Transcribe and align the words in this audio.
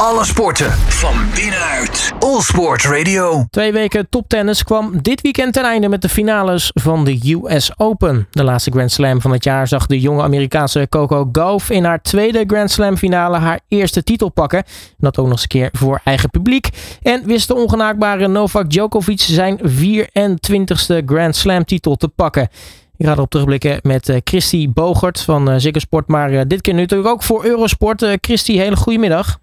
Alle 0.00 0.24
sporten 0.24 0.70
van 0.72 1.14
binnenuit. 1.34 2.12
All 2.18 2.40
Sport 2.40 2.84
Radio. 2.84 3.44
Twee 3.50 3.72
weken 3.72 4.08
toptennis 4.08 4.62
kwam 4.62 5.02
dit 5.02 5.20
weekend 5.20 5.52
ten 5.52 5.64
einde 5.64 5.88
met 5.88 6.02
de 6.02 6.08
finales 6.08 6.70
van 6.74 7.04
de 7.04 7.38
US 7.42 7.70
Open. 7.76 8.26
De 8.30 8.44
laatste 8.44 8.70
Grand 8.70 8.92
Slam 8.92 9.20
van 9.20 9.32
het 9.32 9.44
jaar 9.44 9.68
zag 9.68 9.86
de 9.86 10.00
jonge 10.00 10.22
Amerikaanse 10.22 10.86
Coco 10.88 11.28
Gauff 11.32 11.70
in 11.70 11.84
haar 11.84 12.02
tweede 12.02 12.44
Grand 12.46 12.70
Slam 12.70 12.96
finale 12.96 13.36
haar 13.36 13.60
eerste 13.68 14.02
titel 14.02 14.28
pakken. 14.28 14.64
Dat 14.98 15.18
ook 15.18 15.24
nog 15.24 15.34
eens 15.34 15.42
een 15.42 15.48
keer 15.48 15.68
voor 15.72 16.00
eigen 16.04 16.30
publiek. 16.30 16.68
En 17.02 17.26
wist 17.26 17.48
de 17.48 17.54
ongenaakbare 17.54 18.28
Novak 18.28 18.70
Djokovic 18.70 19.20
zijn 19.20 19.58
24ste 19.58 21.04
Grand 21.06 21.36
Slam 21.36 21.64
titel 21.64 21.96
te 21.96 22.08
pakken. 22.08 22.48
Ik 22.96 23.06
ga 23.06 23.12
erop 23.12 23.30
terugblikken 23.30 23.78
met 23.82 24.08
uh, 24.08 24.16
Christy 24.24 24.70
Bogert 24.70 25.20
van 25.20 25.50
uh, 25.50 25.54
Ziggo 25.58 25.78
Sport. 25.78 26.08
Maar 26.08 26.32
uh, 26.32 26.40
dit 26.46 26.60
keer 26.60 26.74
natuurlijk 26.74 27.08
ook 27.08 27.22
voor 27.22 27.44
Eurosport. 27.44 28.02
Uh, 28.02 28.12
Christy, 28.20 28.56
hele 28.56 28.76
goede 28.76 28.98
middag. 28.98 29.38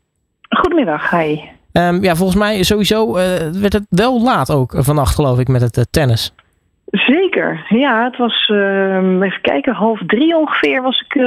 Goedemiddag, 0.57 1.09
hi. 1.09 1.39
Um, 1.71 2.03
ja, 2.03 2.15
volgens 2.15 2.39
mij 2.39 2.63
sowieso 2.63 3.13
werd 3.61 3.73
het 3.73 3.85
wel 3.89 4.21
laat 4.21 4.51
ook 4.51 4.73
vannacht, 4.77 5.15
geloof 5.15 5.39
ik, 5.39 5.47
met 5.47 5.61
het 5.61 5.87
tennis. 5.91 6.33
Zeker, 6.85 7.65
ja. 7.69 8.03
Het 8.03 8.17
was, 8.17 8.49
ehm, 8.53 9.23
even 9.23 9.41
kijken, 9.41 9.73
half 9.73 10.01
drie 10.07 10.37
ongeveer 10.37 10.81
was 10.81 11.05
ik, 11.07 11.21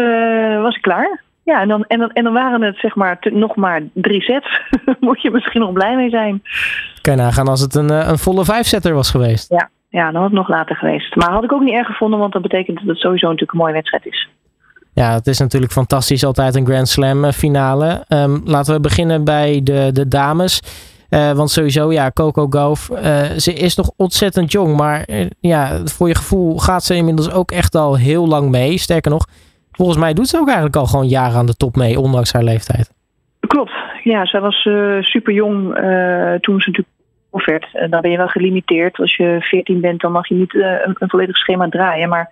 was 0.62 0.76
ik 0.76 0.82
klaar. 0.82 1.24
Ja, 1.44 1.60
en 1.60 1.68
dan, 1.68 1.84
en, 1.84 1.98
dan, 1.98 2.10
en 2.10 2.24
dan 2.24 2.32
waren 2.32 2.62
het 2.62 2.76
zeg 2.76 2.94
maar 2.94 3.18
nog 3.20 3.56
maar 3.56 3.82
drie 3.92 4.22
sets. 4.22 4.60
Moet 5.00 5.22
je 5.22 5.30
misschien 5.30 5.60
nog 5.60 5.72
blij 5.72 5.96
mee 5.96 6.10
zijn. 6.10 6.42
Kan 7.00 7.16
je 7.16 7.20
nagaan 7.20 7.48
als 7.48 7.60
het 7.60 7.74
een, 7.74 7.90
een 7.90 8.18
volle 8.18 8.44
vijfzetter 8.44 8.94
was 8.94 9.10
geweest. 9.10 9.50
Ja, 9.50 9.70
ja, 9.88 10.04
dan 10.04 10.14
had 10.14 10.30
het 10.30 10.38
nog 10.38 10.48
later 10.48 10.76
geweest. 10.76 11.16
Maar 11.16 11.30
had 11.30 11.44
ik 11.44 11.52
ook 11.52 11.62
niet 11.62 11.74
erg 11.74 11.86
gevonden, 11.86 12.18
want 12.18 12.32
dat 12.32 12.42
betekent 12.42 12.78
dat 12.78 12.86
het 12.86 12.98
sowieso 12.98 13.26
natuurlijk 13.26 13.52
een 13.52 13.58
mooie 13.58 13.72
wedstrijd 13.72 14.06
is. 14.06 14.28
Ja, 15.02 15.12
het 15.12 15.26
is 15.26 15.38
natuurlijk 15.38 15.72
fantastisch 15.72 16.24
altijd 16.24 16.54
een 16.54 16.66
Grand 16.66 16.88
Slam 16.88 17.32
finale. 17.32 18.04
Um, 18.08 18.42
laten 18.44 18.74
we 18.74 18.80
beginnen 18.80 19.24
bij 19.24 19.60
de, 19.62 19.90
de 19.92 20.08
dames. 20.08 20.62
Uh, 21.10 21.32
want 21.32 21.50
sowieso, 21.50 21.92
ja, 21.92 22.10
Coco 22.10 22.46
Gauff, 22.50 22.90
uh, 22.90 23.22
ze 23.36 23.52
is 23.52 23.76
nog 23.76 23.90
ontzettend 23.96 24.52
jong. 24.52 24.76
Maar 24.76 25.06
ja, 25.40 25.80
voor 25.84 26.08
je 26.08 26.14
gevoel 26.14 26.58
gaat 26.58 26.84
ze 26.84 26.94
inmiddels 26.94 27.30
ook 27.30 27.50
echt 27.50 27.74
al 27.74 27.96
heel 27.96 28.28
lang 28.28 28.50
mee. 28.50 28.78
Sterker 28.78 29.10
nog, 29.10 29.26
volgens 29.72 29.98
mij 29.98 30.14
doet 30.14 30.28
ze 30.28 30.38
ook 30.38 30.46
eigenlijk 30.46 30.76
al 30.76 30.86
gewoon 30.86 31.08
jaren 31.08 31.38
aan 31.38 31.46
de 31.46 31.56
top 31.56 31.76
mee, 31.76 32.00
ondanks 32.00 32.32
haar 32.32 32.44
leeftijd. 32.44 32.90
Klopt, 33.40 33.72
ja, 34.02 34.26
zij 34.26 34.40
was 34.40 34.68
super 35.00 35.32
jong 35.32 35.74
toen 36.40 36.60
ze 36.60 36.68
natuurlijk 36.70 36.95
werd. 37.44 37.66
Uh, 37.74 37.90
dan 37.90 38.00
ben 38.00 38.10
je 38.10 38.16
wel 38.16 38.28
gelimiteerd. 38.28 38.98
Als 38.98 39.16
je 39.16 39.36
14 39.40 39.80
bent, 39.80 40.00
dan 40.00 40.12
mag 40.12 40.28
je 40.28 40.34
niet 40.34 40.54
uh, 40.54 40.72
een, 40.84 41.08
volledig 41.08 41.36
schema 41.36 41.68
draaien. 41.68 42.08
Maar 42.08 42.30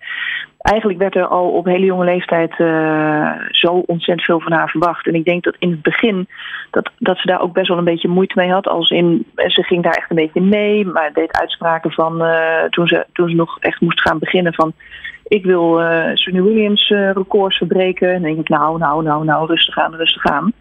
eigenlijk 0.59 0.99
werd 0.99 1.17
er 1.17 1.27
al 1.27 1.51
op 1.51 1.65
hele 1.65 1.85
jonge 1.85 2.05
leeftijd 2.05 2.59
uh, 2.59 3.31
zo 3.51 3.69
ontzettend 3.87 4.27
veel 4.27 4.41
van 4.41 4.53
haar 4.53 4.69
verwacht. 4.69 5.07
En 5.07 5.15
ik 5.15 5.25
denk 5.25 5.45
dat 5.45 5.57
in 5.59 5.71
het 5.71 5.83
begin 5.83 6.29
dat, 6.71 6.91
dat 6.99 7.19
ze 7.19 7.27
daar 7.27 7.41
ook 7.41 7.53
best 7.53 7.69
wel 7.69 7.79
een 7.79 7.85
beetje 7.85 8.09
moeite 8.09 8.39
mee 8.39 8.51
had. 8.51 8.69
Als 8.69 8.91
in, 8.91 9.27
ze 9.37 9.63
ging 9.63 9.83
daar 9.83 9.97
echt 9.97 10.11
een 10.11 10.17
beetje 10.17 10.41
mee, 10.41 10.87
maar 10.87 11.13
deed 11.13 11.39
uitspraken 11.39 11.91
van 11.91 12.25
toen, 12.71 12.87
ze, 12.87 13.07
toen 13.13 13.29
ze 13.29 13.35
nog 13.35 13.59
echt 13.61 13.81
moest 13.81 14.01
gaan 14.01 14.19
beginnen 14.19 14.55
van 14.55 14.73
ik 15.25 15.45
wil 15.45 15.81
uh, 15.81 16.15
Williams 16.25 16.89
records 16.89 17.57
verbreken. 17.57 18.09
En 18.09 18.15
dan 18.15 18.23
denk 18.23 18.39
ik, 18.39 18.49
nou, 18.49 18.79
nou, 18.79 19.03
nou, 19.03 19.25
nou, 19.25 19.47
rustig 19.47 19.79
aan, 19.79 19.95
rustig 19.95 20.25
aan. 20.25 20.53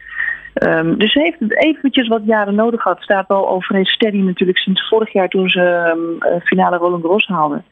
Um, 0.53 0.97
dus 0.97 1.11
ze 1.11 1.19
heeft 1.19 1.63
eventjes 1.63 2.07
wat 2.07 2.21
jaren 2.25 2.55
nodig 2.55 2.81
gehad. 2.81 3.01
Staat 3.01 3.27
wel 3.27 3.49
overeen 3.49 3.85
steady 3.85 4.17
natuurlijk 4.17 4.57
sinds 4.57 4.87
vorig 4.87 5.13
jaar 5.13 5.29
toen 5.29 5.49
ze 5.49 5.93
um, 5.95 6.41
finale 6.41 6.77
Roland 6.77 7.01
Garros 7.01 7.27
haalden. 7.27 7.63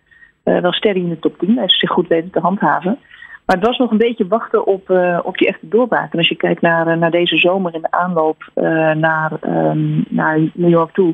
Uh, 0.45 0.59
wel 0.59 0.73
steady 0.73 0.99
in 0.99 1.09
de 1.09 1.19
top 1.19 1.38
10. 1.39 1.57
Heeft 1.59 1.71
ze 1.71 1.77
zich 1.77 1.89
goed 1.89 2.07
weten 2.07 2.31
te 2.31 2.39
handhaven. 2.39 2.99
Maar 3.45 3.55
het 3.55 3.65
was 3.67 3.77
nog 3.77 3.91
een 3.91 3.97
beetje 3.97 4.27
wachten 4.27 4.65
op, 4.65 4.89
uh, 4.89 5.19
op 5.23 5.38
die 5.38 5.47
echte 5.47 5.67
doorbraak. 5.67 6.11
En 6.11 6.17
als 6.17 6.27
je 6.27 6.35
kijkt 6.35 6.61
naar, 6.61 6.97
naar 6.97 7.11
deze 7.11 7.38
zomer 7.38 7.73
in 7.73 7.81
de 7.81 7.91
aanloop 7.91 8.49
naar, 8.95 9.31
um, 9.43 10.05
naar 10.09 10.39
New 10.53 10.69
York 10.69 10.93
toe. 10.93 11.13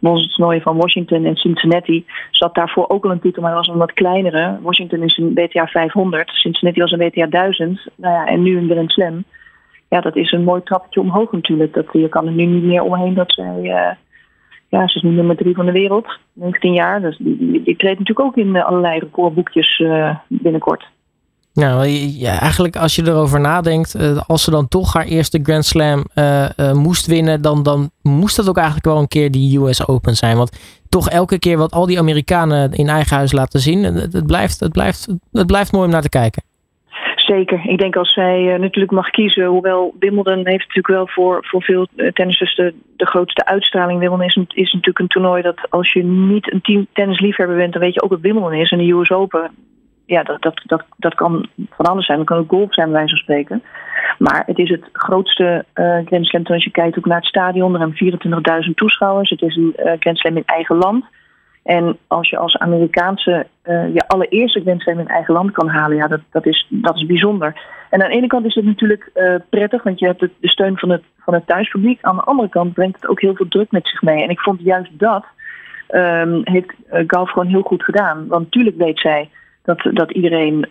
Won 0.00 0.16
het 0.16 0.34
toernooi 0.34 0.60
van 0.60 0.76
Washington 0.76 1.24
en 1.24 1.36
Cincinnati. 1.36 2.06
Zat 2.30 2.54
daarvoor 2.54 2.88
ook 2.88 3.04
al 3.04 3.10
een 3.10 3.20
titel, 3.20 3.42
maar 3.42 3.54
dat 3.54 3.66
was 3.66 3.74
een 3.74 3.80
wat 3.80 3.92
kleinere. 3.92 4.58
Washington 4.62 5.02
is 5.02 5.16
een 5.16 5.34
WTA 5.34 5.66
500. 5.66 6.30
Cincinnati 6.30 6.80
was 6.80 6.92
een 6.92 6.98
WTA 6.98 7.26
1000. 7.26 7.86
Nou 7.94 8.14
ja, 8.14 8.26
en 8.26 8.42
nu 8.42 8.56
een 8.56 8.70
Grand 8.70 8.90
Slam 8.90 9.24
ja, 9.90 10.00
dat 10.00 10.16
is 10.16 10.32
een 10.32 10.44
mooi 10.44 10.62
trappetje 10.62 11.00
omhoog 11.00 11.32
natuurlijk. 11.32 11.74
Dat, 11.74 11.86
je 11.92 12.08
kan 12.08 12.26
er 12.26 12.32
nu 12.32 12.44
niet 12.44 12.62
meer 12.62 12.82
omheen 12.82 13.14
dat 13.14 13.32
zij... 13.32 13.60
Uh, 13.62 13.90
ja, 14.68 14.88
ze 14.88 14.96
is 14.96 15.02
nu 15.02 15.10
nummer 15.10 15.36
drie 15.36 15.54
van 15.54 15.66
de 15.66 15.72
wereld. 15.72 16.18
19 16.32 16.72
jaar. 16.72 17.00
Dus 17.00 17.16
die, 17.18 17.62
die, 17.64 17.76
treedt 17.76 17.98
natuurlijk 17.98 18.20
ook 18.20 18.36
in 18.36 18.56
allerlei 18.56 18.98
recordboekjes 18.98 19.78
uh, 19.78 20.16
binnenkort. 20.28 20.88
Nou, 21.54 21.86
ja, 21.86 22.40
eigenlijk 22.40 22.76
als 22.76 22.96
je 22.96 23.06
erover 23.06 23.40
nadenkt, 23.40 23.96
als 24.26 24.44
ze 24.44 24.50
dan 24.50 24.68
toch 24.68 24.92
haar 24.92 25.04
eerste 25.04 25.40
Grand 25.42 25.64
Slam 25.64 26.04
moest 26.72 27.06
winnen, 27.06 27.42
dan, 27.42 27.62
dan 27.62 27.90
moest 28.02 28.36
dat 28.36 28.48
ook 28.48 28.56
eigenlijk 28.56 28.86
wel 28.86 28.98
een 28.98 29.08
keer 29.08 29.30
die 29.30 29.58
US 29.58 29.86
Open 29.88 30.14
zijn. 30.14 30.36
Want 30.36 30.58
toch 30.88 31.08
elke 31.08 31.38
keer 31.38 31.56
wat 31.56 31.72
al 31.72 31.86
die 31.86 31.98
Amerikanen 31.98 32.72
in 32.72 32.88
eigen 32.88 33.16
huis 33.16 33.32
laten 33.32 33.60
zien, 33.60 33.84
het, 33.84 34.26
blijft, 34.26 34.60
het, 34.60 34.72
blijft, 34.72 35.06
het 35.32 35.46
blijft 35.46 35.72
mooi 35.72 35.84
om 35.84 35.90
naar 35.90 36.02
te 36.02 36.08
kijken. 36.08 36.42
Zeker. 37.36 37.60
Ik 37.66 37.78
denk 37.78 37.96
als 37.96 38.12
zij 38.12 38.54
uh, 38.54 38.58
natuurlijk 38.58 38.92
mag 38.92 39.10
kiezen, 39.10 39.44
hoewel 39.44 39.94
Wimbledon 39.98 40.46
heeft 40.46 40.66
natuurlijk 40.66 40.86
wel 40.86 41.06
voor, 41.06 41.38
voor 41.46 41.62
veel 41.62 41.86
tennissers 42.12 42.54
de, 42.54 42.74
de 42.96 43.06
grootste 43.06 43.44
uitstraling. 43.44 43.98
Wimbledon 43.98 44.26
is, 44.26 44.36
is 44.36 44.72
natuurlijk 44.72 44.98
een 44.98 45.08
toernooi 45.08 45.42
dat 45.42 45.70
als 45.70 45.92
je 45.92 46.04
niet 46.04 46.52
een 46.52 46.60
team 46.60 46.86
tennisliefhebber 46.92 47.56
bent, 47.56 47.72
dan 47.72 47.82
weet 47.82 47.94
je 47.94 48.02
ook 48.02 48.10
wat 48.10 48.20
Wimbledon 48.20 48.52
is. 48.54 48.70
En 48.70 48.78
de 48.78 48.92
US 48.92 49.10
Open, 49.10 49.50
ja, 50.06 50.22
dat, 50.22 50.42
dat, 50.42 50.60
dat, 50.66 50.84
dat 50.96 51.14
kan 51.14 51.48
van 51.70 51.86
alles 51.86 52.06
zijn. 52.06 52.18
Dat 52.18 52.26
kan 52.26 52.38
ook 52.38 52.50
golf 52.50 52.74
zijn, 52.74 52.86
bij 52.86 52.96
wijze 52.96 53.14
van 53.14 53.24
spreken. 53.24 53.62
Maar 54.18 54.42
het 54.46 54.58
is 54.58 54.68
het 54.68 54.88
grootste 54.92 55.64
uh, 55.74 55.98
Grand 56.04 56.26
Slam 56.26 56.44
als 56.44 56.64
je 56.64 56.70
kijkt 56.70 56.98
ook 56.98 57.06
naar 57.06 57.16
het 57.16 57.26
stadion. 57.26 57.74
Er 57.74 57.80
hebben 57.80 58.64
24.000 58.64 58.70
toeschouwers. 58.74 59.30
Het 59.30 59.42
is 59.42 59.56
een 59.56 59.74
uh, 59.76 59.92
Grand 59.98 60.18
Slam 60.18 60.36
in 60.36 60.42
eigen 60.46 60.76
land. 60.76 61.04
En 61.62 61.98
als 62.06 62.30
je 62.30 62.38
als 62.38 62.58
Amerikaanse 62.58 63.46
uh, 63.64 63.94
je 63.94 64.08
allereerste 64.08 64.60
Grand 64.60 64.80
Slam 64.80 64.98
in 64.98 65.08
eigen 65.08 65.34
land 65.34 65.50
kan 65.50 65.68
halen, 65.68 65.96
ja, 65.96 66.06
dat, 66.06 66.20
dat, 66.30 66.46
is, 66.46 66.66
dat 66.68 66.96
is 66.96 67.06
bijzonder. 67.06 67.60
En 67.90 68.02
aan 68.02 68.08
de 68.08 68.16
ene 68.16 68.26
kant 68.26 68.46
is 68.46 68.54
het 68.54 68.64
natuurlijk 68.64 69.10
uh, 69.14 69.34
prettig, 69.48 69.82
want 69.82 69.98
je 69.98 70.06
hebt 70.06 70.20
de, 70.20 70.30
steun 70.40 70.78
van 70.78 70.90
het, 70.90 71.02
van 71.18 71.34
het 71.34 71.46
thuispubliek. 71.46 71.98
Aan 72.02 72.16
de 72.16 72.22
andere 72.22 72.48
kant 72.48 72.72
brengt 72.72 73.00
het 73.00 73.10
ook 73.10 73.20
heel 73.20 73.34
veel 73.34 73.48
druk 73.48 73.70
met 73.70 73.86
zich 73.88 74.02
mee. 74.02 74.22
En 74.22 74.28
ik 74.28 74.40
vond 74.40 74.60
juist 74.60 74.98
dat 74.98 75.24
um, 75.90 76.40
heeft 76.44 76.72
uh, 76.92 77.02
Golf 77.06 77.30
gewoon 77.30 77.48
heel 77.48 77.62
goed 77.62 77.84
gedaan. 77.84 78.26
Want 78.28 78.44
natuurlijk 78.44 78.76
weet 78.76 78.98
zij 78.98 79.28
dat, 79.62 79.88
dat 79.92 80.10
iedereen 80.10 80.66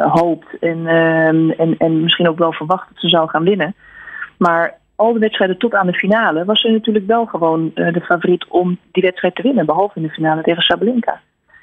hoopt 0.00 0.58
en, 0.60 0.78
uh, 0.78 1.60
en, 1.60 1.74
en 1.78 2.02
misschien 2.02 2.28
ook 2.28 2.38
wel 2.38 2.52
verwacht 2.52 2.88
dat 2.88 3.00
ze 3.00 3.08
zou 3.08 3.28
gaan 3.28 3.44
winnen. 3.44 3.74
Maar 4.36 4.78
al 4.96 5.12
de 5.12 5.18
wedstrijden 5.18 5.58
tot 5.58 5.74
aan 5.74 5.86
de 5.86 5.94
finale 5.94 6.44
was 6.44 6.60
ze 6.60 6.70
natuurlijk 6.70 7.06
wel 7.06 7.26
gewoon 7.26 7.70
uh, 7.74 7.92
de 7.92 8.00
favoriet 8.00 8.46
om 8.48 8.78
die 8.92 9.02
wedstrijd 9.02 9.34
te 9.34 9.42
winnen. 9.42 9.66
Behalve 9.66 9.96
in 9.96 10.02
de 10.02 10.10
finale 10.10 10.42
tegen 10.42 10.62
Sabalenka. 10.62 11.20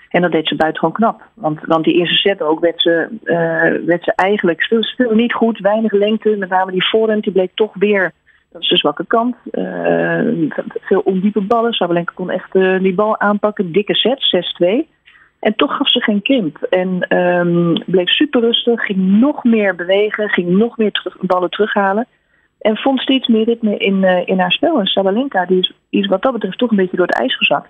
En 0.10 0.22
dat 0.22 0.32
deed 0.32 0.48
ze 0.48 0.56
buitengewoon 0.56 0.96
knap. 0.96 1.22
Want, 1.34 1.60
want 1.66 1.84
die 1.84 1.94
eerste 1.94 2.16
set 2.16 2.42
ook 2.42 2.60
werd 2.60 2.82
ze, 2.82 3.08
uh, 3.24 3.86
werd 3.86 4.04
ze 4.04 4.14
eigenlijk 4.16 4.62
speelde, 4.62 4.86
speelde 4.86 5.16
niet 5.16 5.34
goed. 5.34 5.60
Weinig 5.60 5.92
lengte. 5.92 6.36
Met 6.38 6.50
name 6.50 6.72
die 6.72 6.90
voorhand 6.90 7.24
die 7.24 7.32
bleek 7.32 7.52
toch 7.54 7.74
weer. 7.74 8.12
Dat 8.52 8.62
is 8.62 8.70
de 8.70 8.78
zwakke 8.78 9.06
kant. 9.06 9.36
Uh, 9.52 10.50
veel 10.82 11.00
ondiepe 11.00 11.42
ballen. 11.42 11.74
Sabalenka 11.74 12.14
kon 12.16 12.30
echt 12.30 12.52
die 12.54 12.94
bal 12.94 13.20
aanpakken. 13.20 13.72
Dikke 13.72 13.96
set, 13.96 14.54
6-2. 14.86 14.90
En 15.40 15.56
toch 15.56 15.76
gaf 15.78 15.90
ze 15.90 16.02
geen 16.02 16.22
krimp. 16.22 16.58
En 16.70 17.18
um, 17.18 17.84
bleef 17.86 18.10
super 18.10 18.42
rustig. 18.42 18.86
Ging 18.86 19.20
nog 19.20 19.44
meer 19.44 19.76
bewegen. 19.76 20.30
Ging 20.30 20.50
nog 20.50 20.78
meer 20.78 20.92
terug, 20.92 21.18
ballen 21.22 21.50
terughalen. 21.50 22.08
En 22.62 22.78
vond 22.78 23.00
steeds 23.00 23.28
meer 23.28 23.46
ritme 23.46 23.78
in, 23.78 24.04
uh, 24.04 24.28
in 24.28 24.40
haar 24.40 24.52
spel. 24.52 24.80
En 24.80 24.86
Sabalenka 24.86 25.46
die 25.46 25.60
is, 25.60 25.74
is 25.90 26.08
wat 26.08 26.22
dat 26.22 26.34
betreft 26.34 26.58
toch 26.58 26.70
een 26.70 26.78
beetje 26.78 26.98
door 26.98 27.06
het 27.06 27.20
ijs 27.20 27.38
gezakt. 27.38 27.70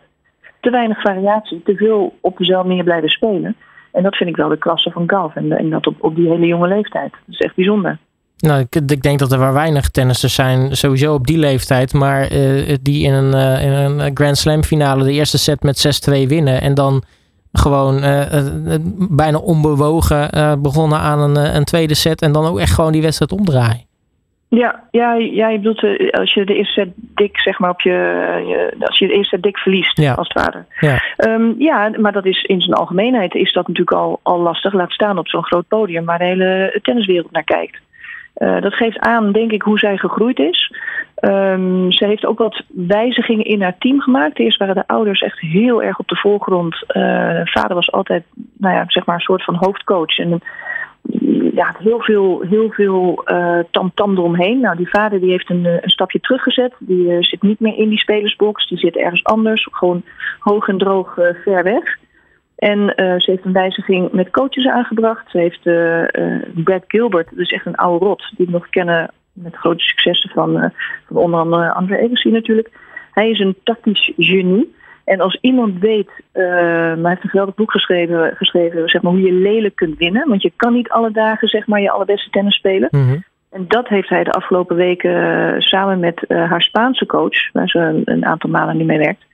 Te 0.59 0.69
weinig 0.69 1.02
variatie, 1.02 1.62
te 1.63 1.75
veel 1.75 2.13
op 2.22 2.38
dezelfde 2.38 2.68
manier 2.68 2.84
blijven 2.84 3.09
spelen. 3.09 3.56
En 3.91 4.03
dat 4.03 4.16
vind 4.16 4.30
ik 4.30 4.35
wel 4.35 4.50
de 4.50 4.57
klasse 4.57 4.91
van 4.91 5.09
Galf. 5.09 5.35
En, 5.35 5.51
en 5.51 5.69
dat 5.69 5.88
op, 5.88 5.96
op 6.03 6.16
die 6.16 6.30
hele 6.30 6.46
jonge 6.46 6.68
leeftijd. 6.68 7.12
Dat 7.12 7.35
is 7.35 7.40
echt 7.40 7.56
bijzonder. 7.56 7.97
Nou, 8.38 8.59
ik, 8.59 8.75
ik 8.75 9.01
denk 9.01 9.19
dat 9.19 9.31
er 9.31 9.40
maar 9.40 9.53
weinig 9.53 9.90
tennissers 9.90 10.35
zijn, 10.35 10.75
sowieso 10.75 11.13
op 11.13 11.28
die 11.28 11.38
leeftijd. 11.38 11.94
Maar 11.94 12.31
uh, 12.31 12.75
die 12.81 13.06
in 13.06 13.13
een, 13.13 13.36
uh, 13.36 13.63
in 13.63 13.71
een 13.71 14.12
Grand 14.13 14.38
Slam 14.38 14.63
finale 14.63 15.04
de 15.04 15.12
eerste 15.12 15.38
set 15.38 15.63
met 15.63 16.07
6-2 16.10 16.27
winnen. 16.27 16.62
En 16.62 16.74
dan 16.74 17.04
gewoon 17.51 18.00
bijna 19.10 19.38
onbewogen 19.38 20.30
begonnen 20.62 21.00
aan 21.00 21.19
een, 21.19 21.56
een 21.56 21.63
tweede 21.63 21.95
set. 21.95 22.21
En 22.21 22.31
dan 22.31 22.45
ook 22.45 22.60
echt 22.60 22.74
gewoon 22.74 22.92
die 22.92 23.01
wedstrijd 23.01 23.31
omdraaien. 23.31 23.89
Ja, 24.53 24.83
ja, 24.92 25.13
ja, 25.13 25.50
je 25.50 25.57
bedoelt 25.57 25.83
uh, 25.83 26.09
als 26.09 26.33
je 26.33 26.45
de 26.45 26.56
eerste 26.56 26.81
set 26.81 26.89
dik, 26.95 27.39
zeg 27.39 27.59
maar, 27.59 27.69
op 27.69 27.81
je, 27.81 27.92
je 28.48 28.86
als 28.86 29.00
je 29.00 29.07
de 29.07 29.13
eerste 29.13 29.36
set 29.36 29.44
dik 29.44 29.57
verliest, 29.57 29.98
ja. 29.98 30.13
als 30.13 30.27
het 30.33 30.44
ware. 30.44 30.65
Ja. 30.80 31.01
Um, 31.18 31.56
ja, 31.57 31.92
maar 32.00 32.12
dat 32.12 32.25
is 32.25 32.44
in 32.44 32.62
zijn 32.62 32.77
algemeenheid 32.77 33.36
is 33.36 33.53
dat 33.53 33.68
natuurlijk 33.68 33.98
al, 33.98 34.19
al 34.24 34.39
lastig. 34.39 34.74
Laat 34.74 34.92
staan 34.92 35.18
op 35.18 35.27
zo'n 35.27 35.44
groot 35.44 35.68
podium 35.68 36.06
waar 36.06 36.18
de 36.18 36.24
hele 36.24 36.80
tenniswereld 36.81 37.31
naar 37.31 37.44
kijkt. 37.44 37.80
Uh, 38.38 38.62
dat 38.62 38.74
geeft 38.74 39.00
aan, 39.00 39.31
denk 39.31 39.51
ik, 39.51 39.62
hoe 39.62 39.80
zij 39.80 39.98
gegroeid 39.98 40.39
is. 40.39 40.74
Um, 41.21 41.92
ze 41.92 42.06
heeft 42.06 42.25
ook 42.25 42.38
wat 42.38 42.63
wijzigingen 42.68 43.45
in 43.45 43.62
haar 43.62 43.77
team 43.77 44.01
gemaakt. 44.01 44.39
Eerst 44.39 44.57
waren 44.57 44.75
de 44.75 44.88
ouders 44.88 45.21
echt 45.21 45.39
heel 45.39 45.83
erg 45.83 46.00
op 46.00 46.07
de 46.07 46.15
voorgrond. 46.15 46.83
Uh, 46.88 47.42
vader 47.44 47.75
was 47.75 47.92
altijd, 47.92 48.24
nou 48.57 48.75
ja, 48.75 48.83
zeg 48.88 49.06
maar, 49.06 49.15
een 49.15 49.21
soort 49.21 49.44
van 49.44 49.56
hoofdcoach. 49.56 50.18
En 50.18 50.42
ja, 51.53 51.75
heel 51.80 52.01
veel, 52.01 52.42
heel 52.42 52.69
veel 52.71 53.24
uh, 53.25 53.59
tamtam 53.71 54.18
eromheen. 54.18 54.59
Nou, 54.59 54.77
die 54.77 54.89
vader 54.89 55.19
die 55.19 55.31
heeft 55.31 55.50
een, 55.50 55.65
een 55.65 55.89
stapje 55.89 56.19
teruggezet. 56.19 56.74
Die 56.80 57.24
zit 57.24 57.42
niet 57.42 57.59
meer 57.59 57.77
in 57.77 57.89
die 57.89 58.00
spelersbox. 58.00 58.68
Die 58.68 58.77
zit 58.77 58.95
ergens 58.95 59.24
anders. 59.24 59.68
Gewoon 59.71 60.03
hoog 60.39 60.68
en 60.68 60.77
droog 60.77 61.13
ver 61.44 61.63
weg. 61.63 61.98
En 62.56 62.94
ze 62.95 63.31
heeft 63.31 63.45
een 63.45 63.53
wijziging 63.53 64.12
met 64.12 64.30
coaches 64.30 64.68
aangebracht. 64.68 65.31
Ze 65.31 65.38
heeft 65.38 65.62
Brad 66.63 66.83
Gilbert, 66.88 67.36
dus 67.36 67.50
echt 67.51 67.65
een 67.65 67.75
oude 67.75 68.06
rot, 68.06 68.33
die 68.38 68.45
we 68.45 68.51
nog 68.51 68.69
kennen 68.69 69.12
met 69.33 69.56
grote 69.56 69.83
successen 69.83 70.30
van, 70.30 70.71
van 71.07 71.18
onder 71.18 71.39
andere 71.39 71.74
André 71.74 72.04
Agassi 72.04 72.31
natuurlijk. 72.31 72.69
Hij 73.12 73.30
is 73.30 73.39
een 73.39 73.56
tactisch 73.63 74.12
genie. 74.18 74.74
En 75.12 75.19
als 75.19 75.38
iemand 75.42 75.80
weet, 75.80 76.10
uh, 76.34 76.44
maar 76.44 77.02
hij 77.02 77.10
heeft 77.10 77.24
een 77.24 77.30
geweldig 77.30 77.56
boek 77.56 77.72
geschreven, 77.72 78.36
geschreven 78.36 78.90
zeg 78.90 79.02
maar, 79.02 79.12
hoe 79.12 79.22
je 79.22 79.31
lelijk 79.31 79.75
kunt 79.75 79.98
winnen. 79.98 80.30
Want 80.30 80.42
je 80.42 80.52
kan 80.56 80.74
niet 80.74 80.90
alle 80.90 81.12
dagen 81.12 81.48
zeg 81.48 81.68
maar, 81.68 81.81
je 81.81 81.92
allerbeste 81.92 82.30
tennis 82.30 82.56
spelen. 82.56 82.88
Mhm. 82.92 83.18
En 83.50 83.66
dat 83.68 83.88
heeft 83.88 84.10
hij 84.10 84.24
de 84.24 84.31
afgelopen 84.31 84.75
weken 84.75 85.12
uh, 85.12 85.60
samen 85.60 86.00
met 86.00 86.25
uh, 86.28 86.50
haar 86.50 86.62
Spaanse 86.62 87.06
coach, 87.06 87.52
waar 87.52 87.68
ze 87.69 87.80
een, 87.80 88.02
een, 88.06 88.25
aantal 88.25 88.50
maanden 88.50 88.78
niet 88.78 88.88
mee 88.88 88.98
werkt. 88.98 89.25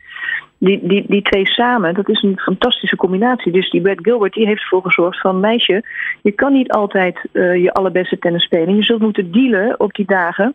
Die, 0.58 0.88
die, 0.88 1.06
die 1.08 1.22
twee 1.22 1.48
samen, 1.48 1.94
dat 1.94 2.10
is 2.10 2.22
een 2.22 2.40
fantastische 2.40 2.96
combinatie. 2.96 3.52
Dus 3.52 3.70
die 3.70 3.82
Brad 3.82 4.00
Gilbert 4.02 4.34
die 4.34 4.48
heeft 4.48 4.62
ervoor 4.62 4.82
gezorgd 4.82 5.22
van 5.22 5.40
meisje, 5.40 5.84
je 6.22 6.32
kan 6.32 6.54
niet 6.54 6.72
altijd 6.72 7.20
je 7.32 7.74
allerbeste 7.74 8.18
tennis 8.18 8.44
spelen. 8.44 8.76
Je 8.76 8.84
zult 8.84 9.02
moeten 9.02 9.32
dealen 9.32 9.80
op 9.80 9.94
die 9.94 10.06
dagen 10.06 10.54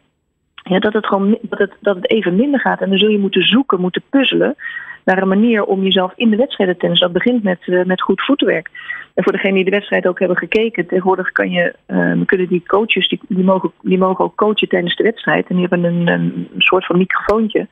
ja, 0.63 0.79
dat, 0.79 0.93
het 0.93 1.07
gewoon, 1.07 1.39
dat, 1.43 1.59
het, 1.59 1.73
dat 1.81 1.97
het 1.97 2.11
even 2.11 2.37
minder 2.37 2.61
gaat. 2.61 2.81
En 2.81 2.89
dan 2.89 2.99
zul 2.99 3.09
je 3.09 3.19
moeten 3.19 3.43
zoeken, 3.43 3.81
moeten 3.81 4.03
puzzelen 4.11 4.57
naar 5.05 5.23
een 5.23 5.29
manier 5.29 5.65
om 5.65 5.83
jezelf 5.83 6.13
in 6.17 6.31
de 6.31 6.37
wedstrijden 6.37 6.77
tennis. 6.77 7.01
Dat 7.01 7.13
begint 7.13 7.43
met, 7.43 7.59
uh, 7.67 7.85
met 7.85 8.03
goed 8.03 8.23
voetwerk. 8.23 8.71
En 9.15 9.23
voor 9.23 9.33
degenen 9.33 9.55
die 9.55 9.65
de 9.65 9.71
wedstrijd 9.71 10.07
ook 10.07 10.19
hebben 10.19 10.37
gekeken, 10.37 10.87
tegenwoordig 10.87 11.33
kan 11.33 11.51
je, 11.51 11.75
uh, 11.89 12.27
kunnen 12.27 12.49
die 12.49 12.63
coaches, 12.67 13.09
die, 13.09 13.21
die, 13.29 13.45
mogen, 13.45 13.73
die 13.83 13.99
mogen 13.99 14.25
ook 14.25 14.37
coachen 14.37 14.69
tijdens 14.69 14.97
de 14.97 15.03
wedstrijd. 15.03 15.47
En 15.49 15.57
die 15.57 15.67
hebben 15.69 15.85
een, 15.85 16.07
een 16.07 16.49
soort 16.59 16.87
van 16.87 16.99
microfoontje. 16.99 17.67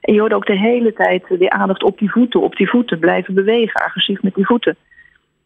En 0.00 0.14
je 0.14 0.20
hoort 0.20 0.32
ook 0.32 0.46
de 0.46 0.58
hele 0.58 0.92
tijd 0.92 1.24
de 1.28 1.50
aandacht 1.50 1.82
op 1.82 1.98
die 1.98 2.10
voeten, 2.10 2.40
op 2.40 2.56
die 2.56 2.68
voeten, 2.68 2.98
blijven 2.98 3.34
bewegen, 3.34 3.84
agressief 3.84 4.22
met 4.22 4.34
die 4.34 4.46
voeten. 4.46 4.76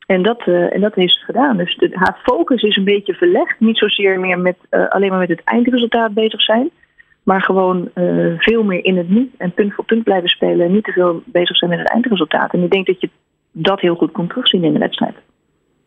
En 0.07 0.23
dat, 0.23 0.47
uh, 0.47 0.75
en 0.75 0.81
dat 0.81 0.95
heeft 0.95 1.15
ze 1.15 1.25
gedaan. 1.25 1.57
Dus 1.57 1.77
de, 1.77 1.91
haar 1.93 2.19
focus 2.23 2.63
is 2.63 2.77
een 2.77 2.85
beetje 2.85 3.15
verlegd. 3.15 3.61
Niet 3.61 3.79
zozeer 3.79 4.21
meer 4.21 4.39
met, 4.39 4.57
uh, 4.71 4.89
alleen 4.89 5.11
maar 5.11 5.19
met 5.19 5.29
het 5.29 5.45
eindresultaat 5.45 6.15
bezig 6.15 6.43
zijn. 6.43 6.71
Maar 7.27 7.43
gewoon 7.43 7.89
uh, 7.95 8.35
veel 8.39 8.63
meer 8.63 8.85
in 8.85 8.97
het 8.97 9.09
nu 9.09 9.31
en 9.37 9.53
punt 9.53 9.75
voor 9.75 9.85
punt 9.85 10.05
blijven 10.05 10.29
spelen. 10.29 10.67
En 10.67 10.73
niet 10.73 10.85
te 10.85 10.93
veel 10.93 11.23
bezig 11.25 11.57
zijn 11.57 11.71
met 11.71 11.79
het 11.79 11.91
eindresultaat. 11.91 12.53
En 12.53 12.63
ik 12.63 12.71
denk 12.71 12.87
dat 12.87 13.01
je 13.01 13.11
dat 13.53 13.81
heel 13.81 13.95
goed 13.95 14.13
kon 14.13 14.27
terugzien 14.27 14.65
in 14.65 14.73
de 14.73 14.79
wedstrijd. 14.79 15.15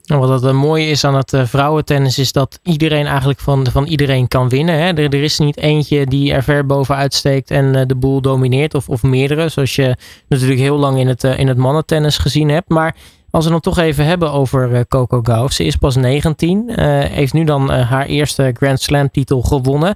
Nou, 0.06 0.27
wat 0.27 0.41
het 0.41 0.53
mooie 0.53 0.88
is 0.88 1.03
aan 1.03 1.15
het 1.15 1.33
vrouwentennis 1.44 2.19
is 2.19 2.31
dat 2.31 2.59
iedereen 2.63 3.06
eigenlijk 3.06 3.39
van, 3.39 3.68
van 3.68 3.86
iedereen 3.86 4.27
kan 4.27 4.50
winnen. 4.50 4.75
Hè? 4.75 4.94
Er, 4.94 5.13
is 5.13 5.39
niet 5.39 5.57
eentje 5.57 6.06
die 6.06 6.33
er 6.33 6.44
ver 6.44 6.65
bovenuit 6.65 7.13
steekt 7.13 7.51
en 7.51 7.88
de 7.88 7.95
boel 7.95 8.21
domineert. 8.21 8.75
Of, 8.75 8.89
of 8.89 9.03
meerdere, 9.03 9.50
zoals 9.50 9.75
je 9.75 9.95
natuurlijk 10.27 10.59
heel 10.59 10.77
lang 10.77 11.00
in 11.00 11.07
het, 11.07 11.24
in 11.24 11.47
het 11.47 11.57
mannentennis 11.57 12.18
gezien 12.18 12.50
hebt. 12.50 12.69
Maar 12.69 12.95
als 13.31 13.47
we 13.47 13.53
het 13.53 13.63
toch 13.63 13.77
even 13.77 14.06
hebben 14.06 14.31
over 14.31 14.88
Coco 14.88 15.19
Gauff. 15.24 15.53
Ze 15.53 15.63
is 15.63 15.75
pas 15.75 15.95
19, 15.95 16.63
uh, 16.69 16.75
heeft 17.00 17.33
nu 17.33 17.44
dan 17.44 17.69
haar 17.69 18.06
eerste 18.06 18.51
Grand 18.53 18.81
Slam 18.81 19.12
titel 19.12 19.41
gewonnen. 19.41 19.95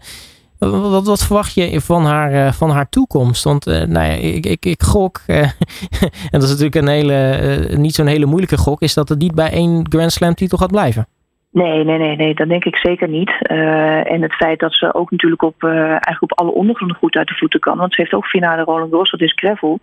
Wat, 0.57 1.05
wat, 1.05 1.23
verwacht 1.23 1.53
je 1.53 1.81
van 1.81 2.05
haar, 2.05 2.33
uh, 2.33 2.51
van 2.51 2.69
haar 2.69 2.89
toekomst? 2.89 3.43
Want 3.43 3.67
uh, 3.67 3.73
nou 3.73 4.05
ja, 4.05 4.13
ik, 4.13 4.45
ik, 4.45 4.65
ik 4.65 4.83
gok, 4.83 5.21
uh, 5.27 5.37
en 6.31 6.39
dat 6.39 6.43
is 6.43 6.49
natuurlijk 6.49 6.75
een 6.75 6.87
hele, 6.87 7.69
niet 7.77 7.95
zo'n 7.95 8.07
hele 8.07 8.25
moeilijke 8.25 8.57
gok, 8.57 8.81
is 8.81 8.93
dat 8.93 9.09
het 9.09 9.19
niet 9.19 9.35
bij 9.35 9.51
één 9.51 9.85
Grand 9.89 10.11
Slam 10.11 10.33
titel 10.33 10.57
gaat 10.57 10.71
blijven. 10.71 11.07
Nee, 11.53 11.83
nee, 11.83 11.97
nee, 11.97 12.15
nee, 12.15 12.35
dat 12.35 12.49
denk 12.49 12.65
ik 12.65 12.75
zeker 12.75 13.09
niet. 13.09 13.31
Uh, 13.51 14.11
en 14.11 14.21
het 14.21 14.33
feit 14.33 14.59
dat 14.59 14.73
ze 14.73 14.93
ook 14.93 15.11
natuurlijk 15.11 15.41
op, 15.41 15.63
uh, 15.63 15.71
eigenlijk 15.89 16.21
op 16.21 16.39
alle 16.39 16.51
ondergronden 16.51 16.97
goed 16.97 17.15
uit 17.15 17.27
de 17.27 17.35
voeten 17.35 17.59
kan. 17.59 17.77
Want 17.77 17.93
ze 17.93 18.01
heeft 18.01 18.13
ook 18.13 18.25
finale 18.25 18.63
Roland 18.63 18.89
Garros, 18.89 19.11
dat 19.11 19.21
is 19.21 19.33
gravel. 19.35 19.79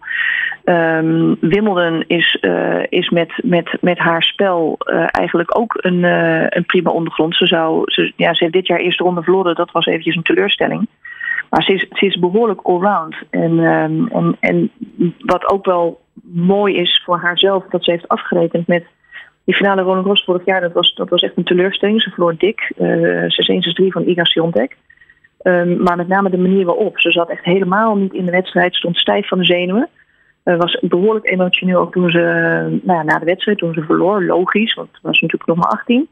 Um, 0.64 1.36
Wimbledon 1.40 2.04
is, 2.06 2.38
uh, 2.40 2.82
is 2.88 3.08
met, 3.08 3.32
met, 3.42 3.76
met 3.80 3.98
haar 3.98 4.22
spel 4.22 4.78
eigenlijk 5.06 5.58
ook 5.58 5.74
een, 5.80 6.02
een 6.56 6.66
prima 6.66 6.90
ondergrond. 6.90 7.36
Ze, 7.36 7.46
zou, 7.46 7.82
ze, 7.84 8.12
ja, 8.16 8.34
ze 8.34 8.42
heeft 8.42 8.56
dit 8.56 8.66
jaar 8.66 8.78
eerste 8.78 9.04
ronde 9.04 9.22
verloren, 9.22 9.54
dat 9.54 9.70
was 9.70 9.86
eventjes 9.86 10.16
een 10.16 10.22
teleurstelling. 10.22 10.88
Maar 11.50 11.62
ze 11.62 11.72
is, 11.72 11.86
ze 11.90 12.06
is 12.06 12.18
behoorlijk 12.18 12.60
allround. 12.60 13.16
En, 13.30 13.58
um, 13.58 14.08
en, 14.08 14.36
en 14.40 14.70
wat 15.18 15.50
ook 15.50 15.64
wel 15.64 16.00
mooi 16.32 16.76
is 16.76 17.02
voor 17.04 17.18
haarzelf, 17.18 17.64
dat 17.68 17.84
ze 17.84 17.90
heeft 17.90 18.08
afgerekend 18.08 18.66
met 18.66 18.84
die 19.50 19.58
finale 19.58 19.82
Roland 19.82 20.02
Garros 20.02 20.24
vorig 20.24 20.44
jaar, 20.44 20.60
dat 20.60 20.72
was, 20.72 20.94
dat 20.94 21.08
was 21.08 21.22
echt 21.22 21.36
een 21.36 21.44
teleurstelling. 21.44 22.02
Ze 22.02 22.10
verloor 22.10 22.36
dik. 22.36 22.72
Uh, 22.78 23.22
6-1, 23.22 23.26
6-3 23.82 23.86
van 23.86 24.08
Iga 24.08 24.24
Swiatek. 24.24 24.76
Um, 25.42 25.82
maar 25.82 25.96
met 25.96 26.08
name 26.08 26.30
de 26.30 26.38
manier 26.38 26.64
waarop. 26.64 26.98
Ze 27.00 27.10
zat 27.10 27.30
echt 27.30 27.44
helemaal 27.44 27.96
niet 27.96 28.12
in 28.12 28.24
de 28.24 28.30
wedstrijd. 28.30 28.74
Stond 28.74 28.96
stijf 28.96 29.28
van 29.28 29.38
de 29.38 29.44
zenuwen. 29.44 29.88
Uh, 30.44 30.56
was 30.56 30.78
behoorlijk 30.80 31.30
emotioneel 31.30 31.80
ook 31.80 31.92
toen 31.92 32.10
ze, 32.10 32.20
nou 32.82 32.98
ja, 32.98 33.02
na 33.02 33.18
de 33.18 33.24
wedstrijd, 33.24 33.58
toen 33.58 33.74
ze 33.74 33.82
verloor. 33.82 34.24
Logisch, 34.24 34.74
want 34.74 34.90
was 35.02 35.20
natuurlijk 35.20 35.46
nog 35.46 35.56
maar 35.56 35.78
18. 35.78 36.08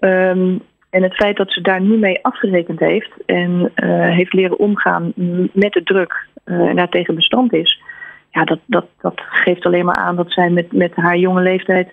Um, 0.00 0.60
en 0.90 1.02
het 1.02 1.14
feit 1.14 1.36
dat 1.36 1.52
ze 1.52 1.60
daar 1.60 1.80
nu 1.80 1.96
mee 1.96 2.24
afgerekend 2.24 2.80
heeft 2.80 3.10
en 3.26 3.72
uh, 3.76 4.10
heeft 4.10 4.32
leren 4.32 4.58
omgaan 4.58 5.12
met 5.52 5.72
de 5.72 5.82
druk 5.82 6.26
uh, 6.44 6.68
en 6.68 6.76
daar 6.76 6.88
tegen 6.88 7.14
bestand 7.14 7.52
is, 7.52 7.82
ja, 8.30 8.44
dat, 8.44 8.58
dat, 8.66 8.86
dat 9.00 9.14
geeft 9.16 9.66
alleen 9.66 9.84
maar 9.84 9.96
aan 9.96 10.16
dat 10.16 10.32
zij 10.32 10.50
met, 10.50 10.72
met 10.72 10.94
haar 10.94 11.16
jonge 11.16 11.42
leeftijd 11.42 11.92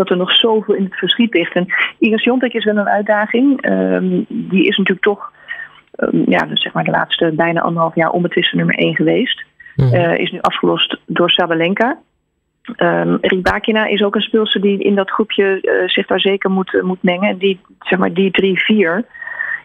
dat 0.00 0.10
er 0.10 0.16
nog 0.16 0.34
zoveel 0.34 0.74
in 0.74 0.84
het 0.84 0.96
verschiet 0.96 1.34
ligt. 1.34 1.54
En 1.54 1.66
Iga 1.98 2.16
Swiatek 2.16 2.52
is 2.52 2.64
wel 2.64 2.76
een 2.76 2.88
uitdaging. 2.88 3.66
Um, 3.66 4.24
die 4.28 4.64
is 4.64 4.76
natuurlijk 4.76 5.06
toch 5.06 5.32
um, 5.96 6.22
ja, 6.26 6.38
dus 6.38 6.62
zeg 6.62 6.72
maar 6.72 6.84
de 6.84 6.90
laatste 6.90 7.32
bijna 7.34 7.60
anderhalf 7.60 7.94
jaar 7.94 8.10
onbetwist 8.10 8.52
nummer 8.52 8.74
één 8.74 8.94
geweest. 8.94 9.44
Mm. 9.76 9.94
Uh, 9.94 10.18
is 10.18 10.30
nu 10.30 10.40
afgelost 10.40 11.00
door 11.06 11.30
Sabalenka. 11.30 11.98
Um, 12.76 13.18
Ribakina 13.20 13.86
is 13.86 14.02
ook 14.02 14.14
een 14.14 14.20
speelster 14.20 14.60
die 14.60 14.78
in 14.78 14.94
dat 14.94 15.10
groepje 15.10 15.58
uh, 15.62 15.88
zich 15.88 16.06
daar 16.06 16.20
zeker 16.20 16.50
moet, 16.50 16.72
uh, 16.72 16.82
moet 16.82 17.02
mengen. 17.02 17.28
En 17.28 17.38
die, 17.38 17.60
zeg 17.78 17.98
maar, 17.98 18.12
die 18.12 18.30
drie, 18.30 18.58
vier, 18.58 19.04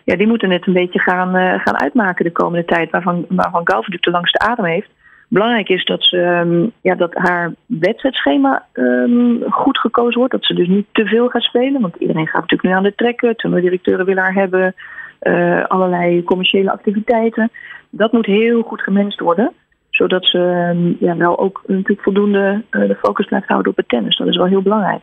ja, 0.03 0.15
die 0.15 0.27
moeten 0.27 0.51
het 0.51 0.67
een 0.67 0.73
beetje 0.73 0.99
gaan, 0.99 1.59
gaan 1.59 1.79
uitmaken 1.79 2.25
de 2.25 2.31
komende 2.31 2.65
tijd. 2.65 2.91
Waarvan, 2.91 3.25
waarvan 3.29 3.61
Galf 3.63 3.79
natuurlijk 3.79 4.03
de 4.03 4.11
langste 4.11 4.39
adem 4.39 4.65
heeft. 4.65 4.89
Belangrijk 5.35 5.69
is 5.69 5.85
dat, 5.85 6.03
ze, 6.03 6.17
um, 6.17 6.71
ja, 6.81 6.95
dat 6.95 7.13
haar 7.13 7.53
wedstrijdschema 7.65 8.65
um, 8.73 9.43
goed 9.49 9.77
gekozen 9.77 10.17
wordt. 10.17 10.31
Dat 10.33 10.45
ze 10.45 10.53
dus 10.53 10.67
niet 10.67 10.85
te 10.91 11.05
veel 11.05 11.27
gaat 11.27 11.41
spelen. 11.41 11.81
Want 11.81 11.95
iedereen 11.95 12.27
gaat 12.27 12.41
natuurlijk 12.41 12.63
nu 12.63 12.71
aan 12.71 12.83
de 12.83 12.95
trekken. 12.95 13.35
Toernooidirecteuren 13.35 14.05
willen 14.05 14.23
haar 14.23 14.33
hebben. 14.33 14.75
Uh, 15.21 15.65
allerlei 15.65 16.23
commerciële 16.23 16.71
activiteiten. 16.71 17.51
Dat 17.89 18.11
moet 18.11 18.25
heel 18.25 18.61
goed 18.61 18.81
gemanaged 18.81 19.19
worden. 19.19 19.51
Zodat 19.89 20.25
ze 20.25 20.39
um, 20.73 20.97
ja, 20.99 21.17
wel 21.17 21.39
ook 21.39 21.63
natuurlijk 21.67 22.01
voldoende 22.01 22.63
uh, 22.71 22.87
de 22.87 22.95
focus 22.95 23.25
blijft 23.25 23.47
houden 23.47 23.71
op 23.71 23.77
het 23.77 23.89
tennis. 23.89 24.17
Dat 24.17 24.27
is 24.27 24.37
wel 24.37 24.45
heel 24.45 24.61
belangrijk. 24.61 25.01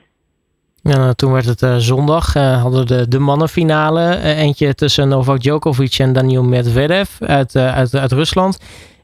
Ja, 0.83 0.97
nou, 0.97 1.14
toen 1.14 1.33
werd 1.33 1.45
het 1.45 1.62
uh, 1.62 1.76
zondag. 1.76 2.35
Hadden 2.35 2.87
de, 2.87 3.09
de 3.09 3.18
mannenfinale. 3.18 4.18
Eentje 4.23 4.75
tussen 4.75 5.09
Novak 5.09 5.40
Djokovic 5.40 5.99
en 5.99 6.12
Daniel 6.12 6.45
Medvedev 6.45 7.21
uit, 7.21 7.57
uit, 7.57 7.95
uit 7.95 8.12
Rusland. 8.12 8.59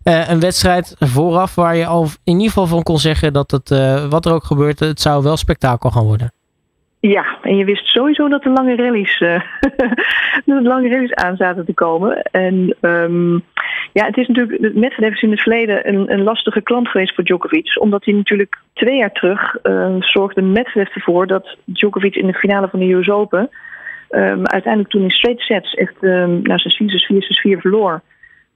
Uh, 0.09 0.29
een 0.29 0.41
wedstrijd 0.41 0.97
vooraf 0.99 1.55
waar 1.55 1.77
je 1.77 1.87
al 1.87 2.07
in 2.25 2.33
ieder 2.33 2.49
geval 2.49 2.67
van 2.67 2.83
kon 2.83 2.99
zeggen 2.99 3.33
dat 3.33 3.51
het, 3.51 3.71
uh, 3.71 4.11
wat 4.11 4.27
er 4.27 4.33
ook 4.33 4.45
gebeurt, 4.45 4.81
het 4.81 5.01
zou 5.01 5.23
wel 5.23 5.37
spektakel 5.37 5.91
gaan 5.91 6.05
worden. 6.05 6.33
Ja, 7.01 7.39
en 7.43 7.57
je 7.57 7.65
wist 7.65 7.87
sowieso 7.87 8.29
dat 8.29 8.45
er 8.45 8.51
lange 8.51 8.77
rallies, 8.77 9.21
uh, 9.21 9.41
lange 10.45 10.89
rallies 10.89 11.15
aan 11.15 11.37
zaten 11.37 11.65
te 11.65 11.75
komen. 11.75 12.23
En 12.23 12.77
um, 12.81 13.45
ja, 13.93 14.07
het 14.07 14.17
is 14.17 14.27
natuurlijk, 14.27 14.75
Medvedev 14.75 15.15
is 15.15 15.23
in 15.23 15.31
het 15.31 15.41
verleden 15.41 15.89
een, 15.89 16.13
een 16.13 16.23
lastige 16.23 16.63
klant 16.63 16.89
geweest 16.89 17.15
voor 17.15 17.25
Djokovic. 17.25 17.81
Omdat 17.81 18.05
hij 18.05 18.15
natuurlijk 18.15 18.59
twee 18.73 18.97
jaar 18.97 19.13
terug 19.13 19.57
zorgde 19.99 20.43
Medvedev 20.43 20.95
ervoor 20.95 21.27
dat 21.27 21.57
Djokovic 21.65 22.15
in 22.15 22.27
de 22.27 22.39
finale 22.39 22.69
van 22.69 22.79
de 22.79 22.93
US 22.93 23.09
Open 23.09 23.51
um, 24.11 24.47
uiteindelijk 24.47 24.93
toen 24.93 25.03
in 25.03 25.11
straight 25.11 25.43
sets 25.43 25.75
echt 25.75 25.95
um, 26.01 26.43
nou, 26.43 26.61
6-4, 26.61 27.55
6-4, 27.55 27.57
6-4 27.57 27.61
verloor. 27.61 28.03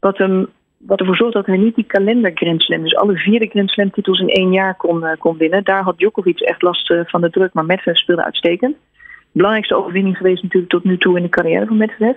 Wat 0.00 0.18
hem 0.18 0.48
wat 0.86 1.00
ervoor 1.00 1.16
zorgt 1.16 1.34
dat 1.34 1.46
hij 1.46 1.56
niet 1.56 1.74
die 1.74 1.84
kalender 1.84 2.34
dus 2.34 2.96
alle 2.96 3.16
vierde 3.16 3.46
Grand 3.46 3.70
Slam 3.70 3.90
titels 3.90 4.20
in 4.20 4.28
één 4.28 4.52
jaar 4.52 4.74
kon, 4.76 5.02
uh, 5.02 5.10
kon 5.18 5.36
winnen. 5.36 5.64
Daar 5.64 5.82
had 5.82 5.98
Djokovic 5.98 6.40
echt 6.40 6.62
last 6.62 6.90
uh, 6.90 7.00
van 7.06 7.20
de 7.20 7.30
druk, 7.30 7.52
maar 7.52 7.64
Medvedev 7.64 7.96
speelde 8.00 8.24
uitstekend. 8.24 8.76
Belangrijkste 9.32 9.76
overwinning 9.76 10.16
geweest 10.16 10.42
natuurlijk 10.42 10.72
tot 10.72 10.84
nu 10.84 10.98
toe 10.98 11.16
in 11.16 11.22
de 11.22 11.28
carrière 11.28 11.66
van 11.66 11.76
Medvedev. 11.76 12.16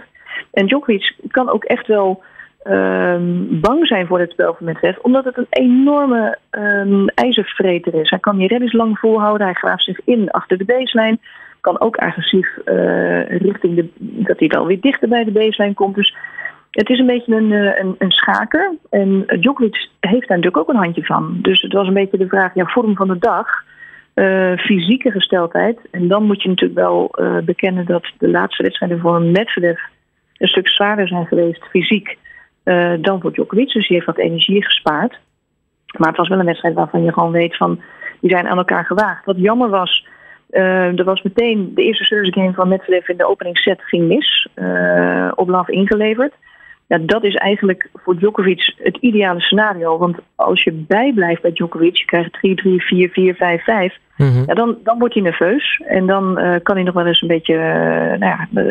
En 0.52 0.66
Djokovic 0.66 1.16
kan 1.28 1.50
ook 1.50 1.64
echt 1.64 1.88
wel 1.88 2.24
um, 2.64 3.60
bang 3.60 3.88
zijn 3.88 4.08
voor 4.08 4.20
het 4.20 4.32
spel 4.32 4.54
van 4.54 4.66
Medvedev, 4.66 4.98
omdat 5.02 5.26
het 5.26 5.38
een 5.38 5.48
enorme 5.50 6.38
um, 6.52 7.08
ijzervreter 7.08 7.94
is. 7.94 8.10
Hij 8.10 8.20
kan 8.20 8.38
die 8.38 8.48
reddings 8.48 8.74
lang 8.74 9.00
volhouden, 9.00 9.48
hij 9.48 9.56
graaft 9.56 9.84
zich 9.84 10.00
in 10.06 10.32
achter 10.32 10.58
de 10.58 10.66
baseline, 10.66 11.18
kan 11.62 11.80
ook 11.80 11.96
agressief 11.96 12.58
uh, 12.66 13.28
richting 13.28 13.76
de, 13.76 13.90
dat 14.00 14.40
hij 14.40 14.48
wel 14.48 14.66
weer 14.66 14.82
dichter 14.82 15.10
bij 15.10 15.24
de 15.24 15.32
baseline 15.32 15.74
komt. 15.74 15.96
Dus 15.96 16.16
het 16.76 16.90
is 16.90 17.00
een 17.00 17.06
beetje 17.06 17.36
een, 17.36 17.52
eh, 17.52 17.80
een, 17.80 17.96
een 17.98 18.12
schaker. 18.12 18.76
En 18.90 19.24
Djokovic 19.40 19.90
heeft 20.00 20.28
daar 20.28 20.38
natuurlijk 20.38 20.58
ook 20.58 20.70
een 20.70 20.84
handje 20.84 21.06
van. 21.06 21.38
Dus 21.42 21.62
het 21.62 21.74
was 21.74 21.88
een 21.88 21.94
beetje 21.94 22.18
de 22.18 22.28
vraag, 22.28 22.54
ja, 22.54 22.66
vorm 22.66 22.96
van 22.96 23.08
de 23.08 23.18
dag. 23.18 23.64
fysieke 24.58 25.12
gesteldheid. 25.12 25.80
En 25.92 26.08
dan 26.08 26.24
moet 26.24 26.42
je 26.42 26.50
natuurlijk 26.50 26.80
wel 26.80 27.16
bekennen 27.46 27.86
dat 27.86 28.12
de 28.18 28.30
laatste 28.30 28.64
wedstrijden 28.64 29.00
voor 29.00 29.22
Medvedev 29.22 29.80
een 30.38 30.48
stuk 30.48 30.68
zwaarder 30.68 31.08
zijn 31.08 31.26
geweest 31.26 31.64
fysiek 31.64 32.18
dan 33.02 33.22
voor 33.22 33.34
Djokovic. 33.34 33.72
Dus 33.72 33.88
die 33.88 33.96
heeft 33.96 34.06
wat 34.06 34.18
energie 34.18 34.64
gespaard. 34.64 35.20
Maar 35.98 36.08
het 36.08 36.18
was 36.18 36.28
wel 36.28 36.40
een 36.40 36.46
wedstrijd 36.46 36.76
waarvan 36.76 37.04
je 37.04 37.14
gewoon 37.14 37.32
weet 37.32 37.58
van 37.58 37.82
die 38.22 38.30
zijn 38.32 38.48
aan 38.48 38.58
elkaar 38.58 38.86
gewaagd. 38.86 39.26
Wat 39.26 39.38
jammer 39.38 39.70
was, 39.70 40.08
er 40.50 41.04
was 41.04 41.22
meteen 41.22 41.72
de 41.74 41.84
eerste 41.84 42.04
service 42.04 42.34
game 42.34 42.54
van 42.54 42.68
Medvedev 42.68 43.10
in 43.10 43.18
de 43.18 43.28
opening 43.28 43.58
set 43.58 43.82
ging 43.84 44.08
mis. 44.08 44.48
Uh, 44.56 45.32
op 45.36 45.50
laf 45.50 45.70
ingeleverd. 45.70 46.34
Ja, 46.88 46.98
dat 46.98 47.24
is 47.24 47.36
eigenlijk 47.36 47.90
voor 47.94 48.18
Djokovic 48.18 48.74
het 48.78 48.98
ideale 48.98 49.42
scenario. 49.42 49.98
Want 49.98 50.18
als 50.36 50.64
je 50.64 50.72
bijblijft 50.72 51.42
bij 51.42 51.52
Djokovic, 51.52 51.96
je 51.96 52.06
krijgt 52.06 52.34
3, 52.34 52.56
3, 52.56 52.82
4, 52.82 53.10
4, 53.10 53.36
5, 53.36 53.64
5. 53.64 53.98
Mm-hmm. 54.18 54.44
ja, 54.48 54.54
dan, 54.54 54.78
dan 54.84 55.00
wordt 55.00 55.14
hij 55.14 55.24
nerveus. 55.24 55.82
En 55.88 56.06
dan 56.06 56.40
uh, 56.40 56.56
kan 56.64 56.76
hij 56.76 56.84
nog 56.84 56.94
wel 56.94 57.06
eens 57.06 57.22
een 57.22 57.28
beetje, 57.28 57.54
uh, 57.54 58.20
nou 58.20 58.20
ja, 58.20 58.48
uh, 58.54 58.64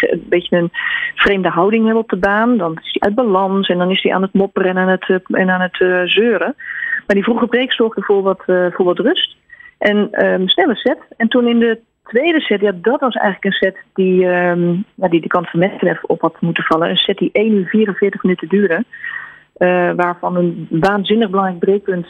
een 0.00 0.26
beetje 0.28 0.56
een 0.56 0.70
vreemde 1.14 1.48
houding 1.48 1.84
hebben 1.84 2.02
op 2.02 2.10
de 2.10 2.16
baan. 2.16 2.56
Dan 2.56 2.78
is 2.82 2.90
hij 2.92 3.00
uit 3.00 3.14
balans 3.14 3.68
en 3.68 3.78
dan 3.78 3.90
is 3.90 4.02
hij 4.02 4.14
aan 4.14 4.22
het 4.22 4.32
mopperen 4.32 4.70
en 4.70 4.78
aan 4.78 4.88
het, 4.88 5.20
en 5.26 5.50
aan 5.50 5.60
het 5.60 6.10
zeuren. 6.10 6.54
Maar 7.06 7.16
die 7.16 7.24
vroege 7.24 7.46
break 7.46 7.72
zorgde 7.72 8.02
voor 8.02 8.22
wat, 8.22 8.42
voor 8.46 8.84
wat 8.84 8.98
rust. 8.98 9.36
En 9.78 10.26
um, 10.26 10.48
snelle 10.48 10.76
set. 10.76 10.98
En 11.16 11.28
toen 11.28 11.48
in 11.48 11.58
de 11.58 11.80
tweede 12.12 12.40
set, 12.40 12.60
ja, 12.60 12.72
dat 12.74 13.00
was 13.00 13.14
eigenlijk 13.14 13.44
een 13.44 13.68
set 13.68 13.76
die, 13.94 14.26
um, 14.26 14.84
die 14.96 15.20
de 15.20 15.26
kant 15.26 15.50
van 15.50 15.60
Medvedev 15.60 16.02
op 16.02 16.20
had 16.20 16.40
moeten 16.40 16.64
vallen. 16.64 16.90
Een 16.90 16.96
set 16.96 17.18
die 17.18 17.30
1 17.32 17.52
uur 17.52 17.66
44 17.66 18.22
minuten 18.22 18.48
duurde. 18.48 18.84
Uh, 19.58 19.92
waarvan 19.96 20.36
een 20.36 20.66
waanzinnig 20.70 21.30
belangrijk 21.30 21.58
breekpunt 21.58 22.06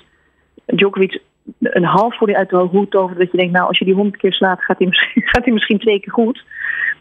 Djokovic 0.67 1.21
een 1.61 1.85
half 1.85 2.17
voor 2.17 2.27
die 2.27 2.37
uit 2.37 2.51
de 2.51 2.57
hoed 2.57 2.91
toverde. 2.91 3.21
Dat 3.21 3.31
je 3.31 3.39
denkt, 3.39 3.53
nou, 3.53 3.67
als 3.69 3.79
je 3.79 3.85
die 3.85 3.95
honderd 3.95 4.17
keer 4.17 4.33
slaat, 4.33 4.65
gaat 4.65 4.79
hij, 4.79 4.87
misschien, 4.87 5.23
gaat 5.33 5.45
hij 5.45 5.53
misschien 5.53 5.79
twee 5.79 6.01
keer 6.01 6.13
goed. 6.13 6.45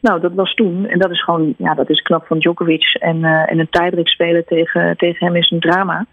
Nou, 0.02 0.22
dat 0.22 0.34
was 0.34 0.54
toen. 0.54 0.88
En 0.88 1.00
dat 1.00 1.12
is 1.12 1.24
gewoon, 1.24 1.54
ja, 1.58 1.74
dat 1.74 1.90
is 1.90 2.02
knap 2.02 2.26
van 2.26 2.40
Djokovic. 2.40 2.98
En, 3.00 3.18
uh, 3.18 3.52
en 3.52 3.60
een 3.60 3.70
tiebreak 3.70 4.08
spelen 4.08 4.46
tegen, 4.46 4.98
tegen 4.98 5.26
hem 5.26 5.36
is 5.36 5.52
een 5.52 5.60
drama. 5.60 6.06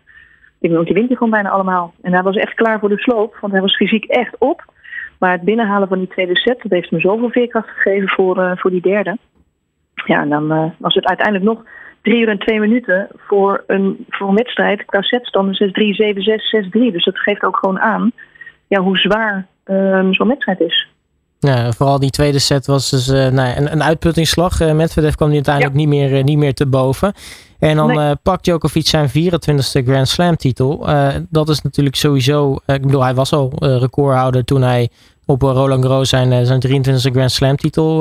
Ik 0.60 0.70
denk, 0.70 0.84
die 0.84 0.94
wint 0.94 1.12
gewoon 1.12 1.30
bijna 1.30 1.48
allemaal. 1.48 1.94
En 2.02 2.12
hij 2.12 2.22
was 2.22 2.36
echt 2.36 2.54
klaar 2.54 2.78
voor 2.78 2.88
de 2.88 2.98
sloop, 2.98 3.36
want 3.40 3.52
hij 3.52 3.62
was 3.62 3.76
fysiek 3.76 4.04
echt 4.04 4.38
op. 4.38 4.64
Maar 5.18 5.32
het 5.32 5.42
binnenhalen 5.42 5.88
van 5.88 5.98
die 5.98 6.08
tweede 6.08 6.36
set, 6.36 6.62
dat 6.62 6.72
heeft 6.72 6.90
me 6.90 7.00
zoveel 7.00 7.30
veerkracht 7.30 7.68
gegeven 7.68 8.08
voor, 8.08 8.38
uh, 8.38 8.52
voor 8.54 8.70
die 8.70 8.80
derde. 8.80 9.18
Ja, 9.94 10.20
en 10.20 10.28
dan 10.28 10.52
uh, 10.52 10.70
was 10.78 10.94
het 10.94 11.06
uiteindelijk 11.06 11.46
nog 11.46 11.64
drie 12.02 12.20
uur 12.20 12.28
en 12.28 12.38
twee 12.38 12.60
minuten 12.60 13.08
voor 13.16 13.64
een, 13.66 14.04
voor 14.08 14.28
een 14.28 14.34
wedstrijd 14.34 14.84
qua 14.84 15.02
setstanden 15.02 15.54
6-3, 15.54 15.70
7-6, 16.64 16.66
6-3. 16.66 16.70
Dus 16.70 17.04
dat 17.04 17.18
geeft 17.18 17.42
ook 17.42 17.56
gewoon 17.56 17.80
aan 17.80 18.12
ja, 18.68 18.80
hoe 18.80 18.98
zwaar 18.98 19.46
uh, 19.66 20.06
zo'n 20.10 20.28
wedstrijd 20.28 20.60
is. 20.60 20.88
Ja, 21.40 21.72
vooral 21.72 21.98
die 21.98 22.10
tweede 22.10 22.38
set 22.38 22.66
was 22.66 22.90
dus 22.90 23.08
uh, 23.08 23.28
nou, 23.28 23.56
een, 23.56 23.72
een 23.72 23.82
uitputtingsslag. 23.82 24.60
Uh, 24.60 24.72
Medvedev 24.72 25.14
kwam 25.14 25.28
die 25.28 25.36
uiteindelijk 25.36 25.74
ja. 25.74 25.80
niet, 25.80 25.88
meer, 25.88 26.18
uh, 26.18 26.24
niet 26.24 26.38
meer 26.38 26.54
te 26.54 26.66
boven. 26.66 27.12
En 27.58 27.76
dan 27.76 27.86
nee. 27.86 28.16
pakt 28.16 28.44
Djokovic 28.44 28.86
zijn 28.86 29.08
24e 29.08 29.84
Grand 29.84 30.08
Slam 30.08 30.36
titel. 30.36 30.86
dat 31.30 31.48
is 31.48 31.62
natuurlijk 31.62 31.96
sowieso... 31.96 32.56
ik 32.66 32.82
bedoel, 32.82 33.02
hij 33.02 33.14
was 33.14 33.32
al 33.32 33.52
recordhouder 33.58 34.44
toen 34.44 34.62
hij 34.62 34.88
op 35.26 35.42
Roland 35.42 35.84
Garros 35.84 36.08
zijn, 36.08 36.46
zijn 36.46 36.62
23e 36.66 37.12
Grand 37.12 37.30
Slam 37.30 37.56
titel 37.56 38.00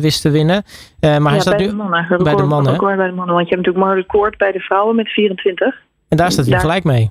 wist 0.00 0.22
te 0.22 0.30
winnen. 0.30 0.62
maar 1.00 1.20
ja, 1.20 1.28
hij 1.28 1.40
staat 1.40 1.56
bij 1.56 1.64
nu 1.64 1.70
de 1.70 1.76
mannen. 1.76 2.22
bij 2.22 2.34
de 2.34 2.42
mannen. 2.42 2.72
Record 2.72 2.96
bij 2.96 3.06
de 3.06 3.12
mannen. 3.12 3.34
Want 3.34 3.48
je 3.48 3.54
hebt 3.54 3.66
natuurlijk 3.66 3.84
maar 3.84 3.96
record 3.96 4.38
bij 4.38 4.52
de 4.52 4.60
vrouwen 4.60 4.96
met 4.96 5.08
24. 5.08 5.80
En 6.08 6.16
daar 6.16 6.30
staat 6.30 6.44
hij 6.44 6.52
daar, 6.52 6.60
gelijk 6.60 6.84
mee. 6.84 7.10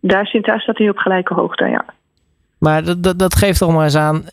Daar, 0.00 0.30
daar 0.40 0.60
staat 0.60 0.78
hij 0.78 0.88
op 0.88 0.98
gelijke 0.98 1.34
hoogte, 1.34 1.64
ja. 1.64 1.84
Maar 2.58 2.84
dat, 2.84 3.02
dat, 3.02 3.18
dat 3.18 3.34
geeft 3.34 3.58
toch 3.58 3.72
maar 3.72 3.84
eens 3.84 3.96
aan 3.96 4.24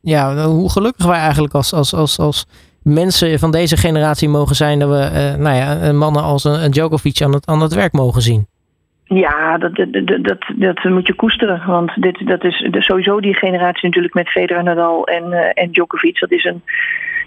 ja, 0.00 0.46
hoe 0.46 0.70
gelukkig 0.70 1.06
wij 1.06 1.18
eigenlijk 1.18 1.54
als, 1.54 1.72
als, 1.72 1.94
als, 1.94 2.18
als 2.18 2.46
mensen 2.82 3.38
van 3.38 3.50
deze 3.50 3.76
generatie 3.76 4.28
mogen 4.28 4.56
zijn 4.56 4.78
dat 4.78 4.88
we 4.88 5.34
uh, 5.34 5.44
nou 5.44 5.56
ja, 5.56 5.92
mannen 5.92 6.22
als 6.22 6.44
een, 6.44 6.70
Djokovic 6.70 7.22
aan 7.22 7.32
het, 7.32 7.46
aan 7.46 7.62
het 7.62 7.74
werk 7.74 7.92
mogen 7.92 8.22
zien. 8.22 8.46
Ja, 9.04 9.58
dat, 9.58 9.76
dat, 9.76 9.92
dat, 10.22 10.38
dat, 10.56 10.84
moet 10.84 11.06
je 11.06 11.14
koesteren. 11.14 11.62
Want 11.66 12.02
dit, 12.02 12.26
dat 12.26 12.44
is 12.44 12.64
sowieso 12.78 13.20
die 13.20 13.34
generatie 13.34 13.84
natuurlijk 13.84 14.14
met 14.14 14.28
Federer, 14.28 14.62
Nadal 14.62 15.06
en, 15.06 15.24
uh, 15.30 15.50
en 15.54 15.70
Djokovic. 15.70 16.20
Dat 16.20 16.30
is 16.30 16.44
een, 16.44 16.62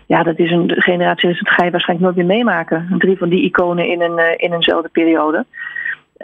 ja, 0.07 0.23
dat 0.23 0.39
is 0.39 0.51
een 0.51 0.71
generatie, 0.75 1.29
dat 1.29 1.49
ga 1.49 1.63
je 1.63 1.71
waarschijnlijk 1.71 2.15
nooit 2.15 2.27
meer 2.27 2.37
meemaken. 2.37 2.95
Drie 2.97 3.17
van 3.17 3.29
die 3.29 3.43
iconen 3.43 3.87
in, 3.87 4.01
een, 4.01 4.37
in 4.37 4.53
eenzelfde 4.53 4.89
periode. 4.89 5.45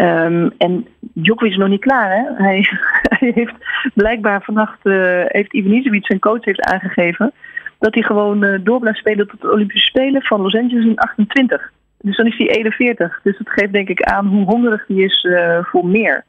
Um, 0.01 0.51
en 0.57 0.87
Djokovic 0.99 1.51
is 1.51 1.57
nog 1.57 1.69
niet 1.69 1.81
klaar, 1.81 2.11
hè? 2.11 2.43
Hij, 2.43 2.67
hij 3.19 3.31
heeft 3.35 3.53
blijkbaar 3.93 4.41
vannacht, 4.43 4.79
uh, 4.83 5.21
heeft 5.25 5.53
Ivanisevic, 5.53 6.05
zijn 6.05 6.19
coach, 6.19 6.45
heeft 6.45 6.61
aangegeven 6.61 7.33
dat 7.79 7.93
hij 7.93 8.03
gewoon 8.03 8.43
uh, 8.43 8.59
door 8.63 8.79
blijft 8.79 8.99
spelen 8.99 9.27
tot 9.27 9.41
de 9.41 9.51
Olympische 9.51 9.87
Spelen 9.87 10.21
van 10.21 10.41
Los 10.41 10.55
Angeles 10.55 10.85
in 10.85 10.97
28. 10.97 11.71
Dus 12.01 12.17
dan 12.17 12.25
is 12.25 12.37
hij 12.37 12.47
41. 12.47 13.19
Dus 13.23 13.37
dat 13.37 13.49
geeft 13.49 13.73
denk 13.73 13.89
ik 13.89 14.01
aan 14.01 14.25
hoe 14.27 14.45
hongerig 14.45 14.87
hij 14.87 14.97
is 14.97 15.23
uh, 15.23 15.57
voor 15.61 15.85
meer. 15.85 16.25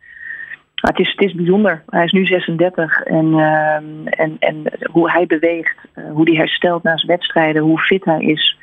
Maar 0.82 0.90
het, 0.90 0.98
is, 0.98 1.10
het 1.10 1.20
is 1.20 1.34
bijzonder. 1.34 1.82
Hij 1.86 2.04
is 2.04 2.12
nu 2.12 2.26
36 2.26 3.02
en, 3.02 3.26
uh, 3.32 3.74
en, 4.04 4.36
en 4.38 4.62
hoe 4.90 5.10
hij 5.10 5.26
beweegt, 5.26 5.76
hoe 6.12 6.28
hij 6.30 6.38
herstelt 6.38 6.82
na 6.82 6.96
zijn 6.96 7.10
wedstrijden, 7.16 7.62
hoe 7.62 7.78
fit 7.78 8.04
hij 8.04 8.20
is. 8.20 8.58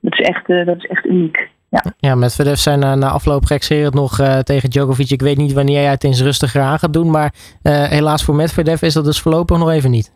Dat 0.00 0.18
is 0.18 0.26
echt, 0.26 0.46
dat 0.46 0.76
is 0.76 0.86
echt 0.86 1.06
uniek. 1.06 1.48
Ja, 1.84 1.92
ja 1.98 2.14
Medvedev 2.14 2.56
zijn 2.56 2.78
na, 2.78 2.94
na 2.94 3.08
afloop 3.08 3.44
gekscherend 3.44 3.94
nog 3.94 4.20
uh, 4.20 4.38
tegen 4.38 4.70
Djokovic. 4.70 5.10
Ik 5.10 5.20
weet 5.20 5.36
niet 5.36 5.52
wanneer 5.52 5.80
jij 5.80 5.90
het 5.90 6.04
eens 6.04 6.22
rustiger 6.22 6.60
aan 6.60 6.78
gaat 6.78 6.92
doen. 6.92 7.10
Maar 7.10 7.32
uh, 7.62 7.84
helaas 7.84 8.24
voor 8.24 8.34
Medvedev 8.34 8.82
is 8.82 8.94
dat 8.94 9.04
dus 9.04 9.20
voorlopig 9.20 9.58
nog 9.58 9.70
even 9.70 9.90
niet. 9.90 10.14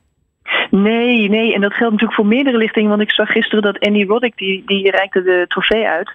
Nee, 0.70 1.28
nee. 1.28 1.54
En 1.54 1.60
dat 1.60 1.72
geldt 1.72 1.92
natuurlijk 1.92 2.20
voor 2.20 2.26
meerdere 2.26 2.56
lichtingen. 2.56 2.88
Want 2.88 3.02
ik 3.02 3.10
zag 3.10 3.28
gisteren 3.28 3.62
dat 3.62 3.80
Andy 3.80 4.04
Roddick, 4.04 4.36
die, 4.36 4.62
die 4.66 4.90
reikte 4.90 5.22
de 5.22 5.44
trofee 5.48 5.86
uit. 5.86 6.10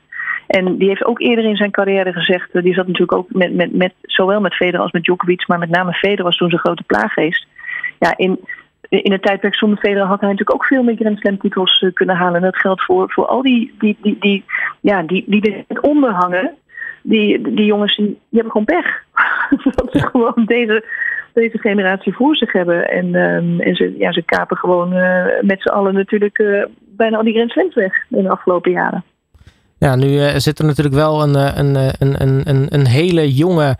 En 0.47 0.77
die 0.77 0.87
heeft 0.87 1.05
ook 1.05 1.21
eerder 1.21 1.45
in 1.45 1.55
zijn 1.55 1.71
carrière 1.71 2.13
gezegd... 2.13 2.49
die 2.51 2.73
zat 2.73 2.87
natuurlijk 2.87 3.17
ook 3.17 3.27
met, 3.29 3.53
met, 3.53 3.73
met, 3.73 3.93
zowel 4.01 4.41
met 4.41 4.53
Federer 4.55 4.81
als 4.81 4.91
met 4.91 5.03
Djokovic... 5.03 5.47
maar 5.47 5.59
met 5.59 5.69
name 5.69 5.93
Federer 5.93 6.23
was 6.23 6.37
toen 6.37 6.49
zijn 6.49 6.61
grote 6.61 6.83
plaaggeest. 6.83 7.47
Ja, 7.99 8.17
in, 8.17 8.39
in 9.01 9.11
het 9.11 9.21
tijdperk 9.21 9.55
zonder 9.55 9.77
Federer 9.77 10.05
had 10.05 10.19
hij 10.19 10.29
natuurlijk 10.29 10.57
ook 10.57 10.65
veel 10.65 10.83
meer 10.83 10.95
Grand 10.95 11.19
Slam 11.19 11.37
titels 11.37 11.81
uh, 11.81 11.93
kunnen 11.93 12.15
halen. 12.15 12.35
En 12.35 12.41
dat 12.41 12.59
geldt 12.59 12.83
voor, 12.83 13.11
voor 13.11 13.25
al 13.25 13.41
die, 13.41 13.73
die, 13.79 13.97
die, 14.01 14.17
die, 14.19 14.43
ja, 14.79 15.01
die, 15.03 15.23
die 15.27 15.65
er 15.67 15.81
onder 15.81 16.11
hangen. 16.11 16.51
Die, 17.01 17.41
die 17.41 17.65
jongens 17.65 17.95
die, 17.95 18.05
die 18.05 18.41
hebben 18.41 18.51
gewoon 18.51 18.65
pech. 18.65 19.03
dat 19.75 19.89
ze 19.91 19.99
gewoon 19.99 20.43
deze, 20.45 20.85
deze 21.33 21.57
generatie 21.57 22.13
voor 22.13 22.35
zich 22.35 22.51
hebben. 22.51 22.89
En, 22.89 23.15
um, 23.15 23.59
en 23.59 23.75
ze, 23.75 23.95
ja, 23.97 24.11
ze 24.11 24.21
kapen 24.21 24.57
gewoon 24.57 24.93
uh, 24.93 25.25
met 25.41 25.61
z'n 25.61 25.69
allen 25.69 25.93
natuurlijk 25.93 26.39
uh, 26.39 26.65
bijna 26.79 27.17
al 27.17 27.23
die 27.23 27.33
Grand 27.33 27.51
Slams 27.51 27.75
weg 27.75 28.05
in 28.09 28.23
de 28.23 28.29
afgelopen 28.29 28.71
jaren. 28.71 29.03
Ja, 29.77 29.95
nu 29.95 30.39
zit 30.39 30.59
er 30.59 30.65
natuurlijk 30.65 30.95
wel 30.95 31.21
een, 31.21 31.35
een, 31.59 31.75
een, 31.99 32.49
een, 32.49 32.65
een 32.69 32.87
hele 32.87 33.33
jonge 33.33 33.77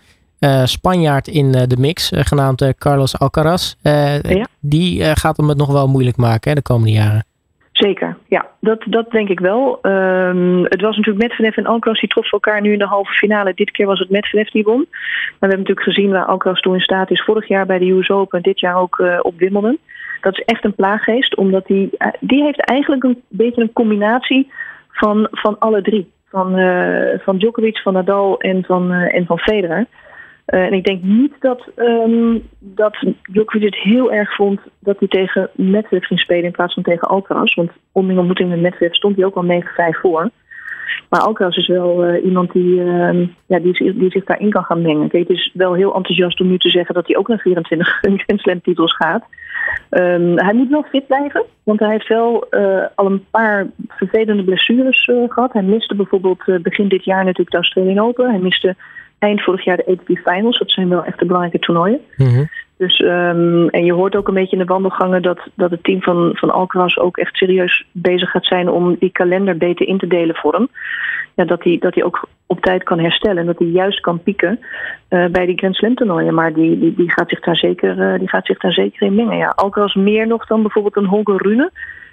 Spanjaard 0.63 1.27
in 1.27 1.45
uh, 1.45 1.61
de 1.67 1.77
mix, 1.77 2.11
uh, 2.11 2.19
genaamd 2.19 2.73
Carlos 2.77 3.19
Alcaraz. 3.19 3.73
Ja. 3.81 4.45
Die 4.59 5.03
gaat 5.03 5.37
hem 5.37 5.49
het 5.49 5.57
nog 5.57 5.71
wel 5.71 5.87
moeilijk 5.87 6.17
maken 6.17 6.49
hè, 6.49 6.55
de 6.55 6.61
komende 6.61 6.91
jaren. 6.91 7.25
Zeker, 7.71 8.17
ja, 8.27 8.45
dat, 8.59 8.83
dat 8.85 9.11
denk 9.11 9.29
ik 9.29 9.39
wel. 9.39 9.79
Um, 9.81 10.63
het 10.63 10.81
was 10.81 10.95
natuurlijk 10.97 11.27
Medvedev 11.27 11.57
en 11.57 11.65
Alcaraz 11.65 11.99
die 11.99 12.09
troffen 12.09 12.33
elkaar 12.33 12.61
nu 12.61 12.71
in 12.71 12.79
de 12.79 12.85
halve 12.85 13.13
finale. 13.13 13.53
Dit 13.55 13.71
keer 13.71 13.85
was 13.85 13.99
het 13.99 14.09
Medvedev 14.09 14.49
die 14.49 14.63
won. 14.63 14.85
Maar 14.89 14.89
we 15.29 15.35
hebben 15.39 15.57
natuurlijk 15.57 15.87
gezien 15.87 16.11
waar 16.11 16.25
Alcaraz 16.25 16.59
toen 16.59 16.73
in 16.73 16.79
staat 16.79 17.11
is. 17.11 17.23
Vorig 17.23 17.47
jaar 17.47 17.65
bij 17.65 17.79
de 17.79 17.91
US 17.91 18.09
Open, 18.09 18.41
dit 18.41 18.59
jaar 18.59 18.75
ook 18.75 19.03
op 19.21 19.37
Wimbledon. 19.37 19.77
Dat 20.21 20.37
is 20.37 20.43
echt 20.45 20.65
een 20.65 20.75
plaaggeest, 20.75 21.35
omdat 21.35 21.65
die, 21.65 21.89
die 22.19 22.43
heeft 22.43 22.59
eigenlijk 22.59 23.03
een 23.03 23.21
beetje 23.27 23.61
een 23.61 23.73
combinatie 23.73 24.51
van, 24.89 25.27
van 25.31 25.59
alle 25.59 25.81
drie. 25.81 26.11
Van, 26.29 26.51
van 27.23 27.37
Djokovic, 27.37 27.77
van 27.77 27.93
Nadal 27.93 28.39
en 28.39 28.63
van, 28.63 28.91
en 28.91 29.25
van 29.25 29.39
Federer. 29.39 29.85
Uh, 30.47 30.65
en 30.65 30.73
ik 30.73 30.83
denk 30.83 31.03
niet 31.03 31.33
dat, 31.39 31.67
um, 31.75 32.47
dat 32.59 32.95
Djokovic 33.31 33.63
het 33.63 33.75
heel 33.75 34.11
erg 34.11 34.35
vond 34.35 34.59
dat 34.79 34.99
hij 34.99 35.07
tegen 35.07 35.49
Medvedev 35.53 36.07
ging 36.07 36.19
spelen 36.19 36.43
in 36.43 36.51
plaats 36.51 36.73
van 36.73 36.83
tegen 36.83 37.07
Alcaraz. 37.07 37.55
Want 37.55 37.71
om 37.91 38.09
in 38.09 38.17
ontmoeting 38.17 38.49
met 38.49 38.61
Medvedev 38.61 38.93
stond 38.93 39.15
hij 39.15 39.25
ook 39.25 39.35
al 39.35 39.61
9-5 39.61 39.99
voor. 39.99 40.29
Maar 41.09 41.21
Alcaraz 41.21 41.57
is 41.57 41.67
wel 41.67 42.07
uh, 42.07 42.25
iemand 42.25 42.51
die, 42.51 42.79
uh, 42.79 43.27
ja, 43.45 43.59
die, 43.59 43.93
die 43.93 44.11
zich 44.11 44.23
daarin 44.23 44.49
kan 44.49 44.63
gaan 44.63 44.81
mengen. 44.81 45.09
Kijk, 45.09 45.27
het 45.27 45.37
is 45.37 45.51
wel 45.53 45.73
heel 45.73 45.95
enthousiast 45.95 46.41
om 46.41 46.47
nu 46.47 46.57
te 46.57 46.69
zeggen 46.69 46.95
dat 46.95 47.07
hij 47.07 47.17
ook 47.17 47.27
naar 47.27 47.39
24 47.39 47.87
Grand 48.01 48.39
Slam 48.39 48.61
titels 48.61 48.95
gaat. 48.95 49.23
Um, 49.89 50.39
hij 50.39 50.53
moet 50.53 50.69
wel 50.69 50.83
fit 50.83 51.07
blijven, 51.07 51.45
want 51.63 51.79
hij 51.79 51.89
heeft 51.89 52.07
wel 52.07 52.49
al 52.95 53.05
een 53.05 53.25
paar 53.31 53.67
vervelende 53.87 54.43
blessures 54.43 55.03
gehad. 55.27 55.53
Hij 55.53 55.61
miste 55.61 55.95
bijvoorbeeld 55.95 56.61
begin 56.61 56.87
dit 56.87 57.03
jaar 57.03 57.23
natuurlijk 57.23 57.51
de 57.51 57.57
Australian 57.57 58.05
Open. 58.05 58.29
Hij 58.29 58.39
miste 58.39 58.75
eind 59.19 59.43
vorig 59.43 59.63
jaar 59.63 59.77
de 59.77 59.87
ATP 59.87 60.17
Finals. 60.23 60.59
Dat 60.59 60.71
zijn 60.71 60.89
wel 60.89 61.03
echt 61.03 61.19
de 61.19 61.25
belangrijke 61.25 61.59
toernooien. 61.59 61.99
Mm 62.15 62.27
-hmm. 62.27 62.49
Dus, 62.77 62.99
um, 62.99 63.69
en 63.69 63.85
je 63.85 63.93
hoort 63.93 64.15
ook 64.15 64.27
een 64.27 64.33
beetje 64.33 64.57
in 64.57 64.61
de 64.61 64.73
wandelgangen 64.73 65.21
dat, 65.21 65.39
dat 65.53 65.71
het 65.71 65.83
team 65.83 66.01
van, 66.01 66.31
van 66.33 66.51
Alcaraz 66.51 66.97
ook 66.97 67.17
echt 67.17 67.35
serieus 67.35 67.85
bezig 67.91 68.29
gaat 68.29 68.45
zijn 68.45 68.69
om 68.69 68.95
die 68.99 69.11
kalender 69.11 69.57
beter 69.57 69.87
in 69.87 69.97
te 69.97 70.07
delen 70.07 70.35
voor 70.35 70.53
hem. 70.53 70.67
Ja, 71.35 71.45
dat 71.45 71.63
hij 71.63 71.77
dat 71.77 71.95
hij 71.95 72.03
ook 72.03 72.27
op 72.45 72.61
tijd 72.61 72.83
kan 72.83 72.99
herstellen 72.99 73.37
en 73.37 73.45
dat 73.45 73.59
hij 73.59 73.67
juist 73.67 73.99
kan 73.99 74.23
pieken 74.23 74.59
uh, 75.09 75.25
bij 75.27 75.45
die 75.45 75.57
Grand 75.57 75.75
Slam 75.75 75.95
toernooien. 75.95 76.33
Maar 76.33 76.53
die, 76.53 76.79
die, 76.79 76.93
die, 76.95 77.11
gaat 77.11 77.29
zich 77.29 77.39
daar 77.39 77.57
zeker, 77.57 77.97
uh, 77.97 78.19
die 78.19 78.29
gaat 78.29 78.45
zich 78.45 78.57
daar 78.57 78.73
zeker 78.73 79.07
in 79.07 79.15
mengen. 79.15 79.37
Ja, 79.37 79.53
Alcaraz 79.55 79.93
meer 79.93 80.27
nog 80.27 80.47
dan 80.47 80.61
bijvoorbeeld 80.61 80.95
een 80.95 81.05
Holger 81.05 81.41
Rune. 81.41 81.71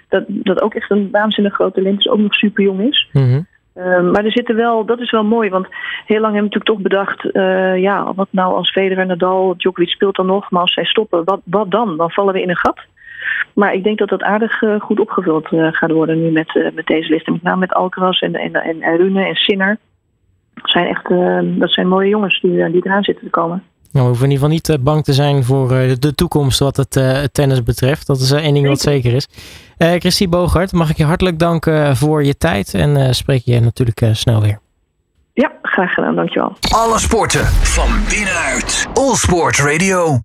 Dat, 0.09 0.23
dat 0.27 0.61
ook 0.61 0.73
echt 0.73 0.91
een 0.91 1.09
waanzinnig 1.11 1.53
grote 1.53 1.73
talent 1.73 1.99
is, 1.99 2.09
ook 2.09 2.19
nog 2.19 2.33
super 2.33 2.63
jong 2.63 2.81
is. 2.81 3.09
Mm 3.11 3.23
-hmm. 3.23 3.47
Uh, 3.75 4.11
maar 4.11 4.25
er 4.25 4.31
zitten 4.31 4.55
wel, 4.55 4.85
dat 4.85 4.99
is 4.99 5.11
wel 5.11 5.23
mooi, 5.23 5.49
want 5.49 5.67
heel 6.05 6.19
lang 6.19 6.33
hebben 6.33 6.51
we 6.51 6.57
natuurlijk 6.57 6.65
toch 6.65 6.81
bedacht, 6.81 7.35
uh, 7.35 7.77
ja, 7.77 8.13
wat 8.13 8.27
nou 8.29 8.53
als 8.53 8.71
Federer, 8.71 9.05
Nadal, 9.05 9.57
Djokovic 9.57 9.89
speelt 9.89 10.15
dan 10.15 10.25
nog, 10.25 10.51
maar 10.51 10.61
als 10.61 10.73
zij 10.73 10.85
stoppen, 10.85 11.23
wat, 11.23 11.41
wat 11.43 11.71
dan? 11.71 11.97
Dan 11.97 12.11
vallen 12.11 12.33
we 12.33 12.41
in 12.41 12.49
een 12.49 12.57
gat. 12.57 12.79
Maar 13.53 13.73
ik 13.73 13.83
denk 13.83 13.97
dat 13.97 14.09
dat 14.09 14.21
aardig 14.21 14.61
uh, 14.61 14.79
goed 14.79 14.99
opgevuld 14.99 15.47
gaat 15.47 15.91
worden 15.91 16.21
nu 16.21 16.31
met, 16.31 16.71
met 16.73 16.85
deze 16.85 17.09
list. 17.09 17.27
En 17.27 17.33
met 17.33 17.43
name 17.43 17.59
met 17.59 17.73
Alcaraz 17.73 18.21
en, 18.21 18.33
en, 18.33 18.53
en, 18.53 18.81
en 18.81 18.97
Rune 18.97 19.25
en 19.25 19.35
Sinner. 19.35 19.77
Dat 20.53 20.69
zijn 20.69 20.87
echt, 20.87 21.09
dat 21.59 21.71
zijn 21.71 21.87
mooie 21.87 22.09
jongens 22.09 22.41
die, 22.41 22.71
die 22.71 22.85
eraan 22.85 23.03
zitten 23.03 23.23
te 23.23 23.29
komen. 23.29 23.63
Nou, 23.93 24.05
we 24.05 24.11
hoeven 24.11 24.25
in 24.25 24.31
ieder 24.31 24.49
geval 24.49 24.75
niet 24.75 24.83
bang 24.83 25.03
te 25.03 25.13
zijn 25.13 25.43
voor 25.43 25.67
de 25.99 26.15
toekomst 26.15 26.59
wat 26.59 26.77
het, 26.77 26.93
het 26.95 27.33
tennis 27.33 27.63
betreft. 27.63 28.07
Dat 28.07 28.19
is 28.19 28.31
één 28.31 28.53
ding 28.53 28.67
wat 28.67 28.81
zeker 28.81 29.13
is. 29.13 29.27
Uh, 29.77 29.91
Christy 29.91 30.29
Bogart, 30.29 30.71
mag 30.71 30.89
ik 30.89 30.97
je 30.97 31.03
hartelijk 31.03 31.39
danken 31.39 31.97
voor 31.97 32.23
je 32.23 32.37
tijd 32.37 32.73
en 32.73 32.97
uh, 32.97 33.11
spreek 33.11 33.41
je 33.45 33.59
natuurlijk 33.59 34.01
uh, 34.01 34.09
snel 34.13 34.41
weer. 34.41 34.59
Ja, 35.33 35.51
graag 35.61 35.93
gedaan, 35.93 36.15
dankjewel. 36.15 36.55
Alle 36.69 36.99
sporten 36.99 37.45
van 37.45 37.89
binnenuit. 38.09 38.87
All 38.93 39.15
Sport 39.15 39.57
Radio. 39.59 40.19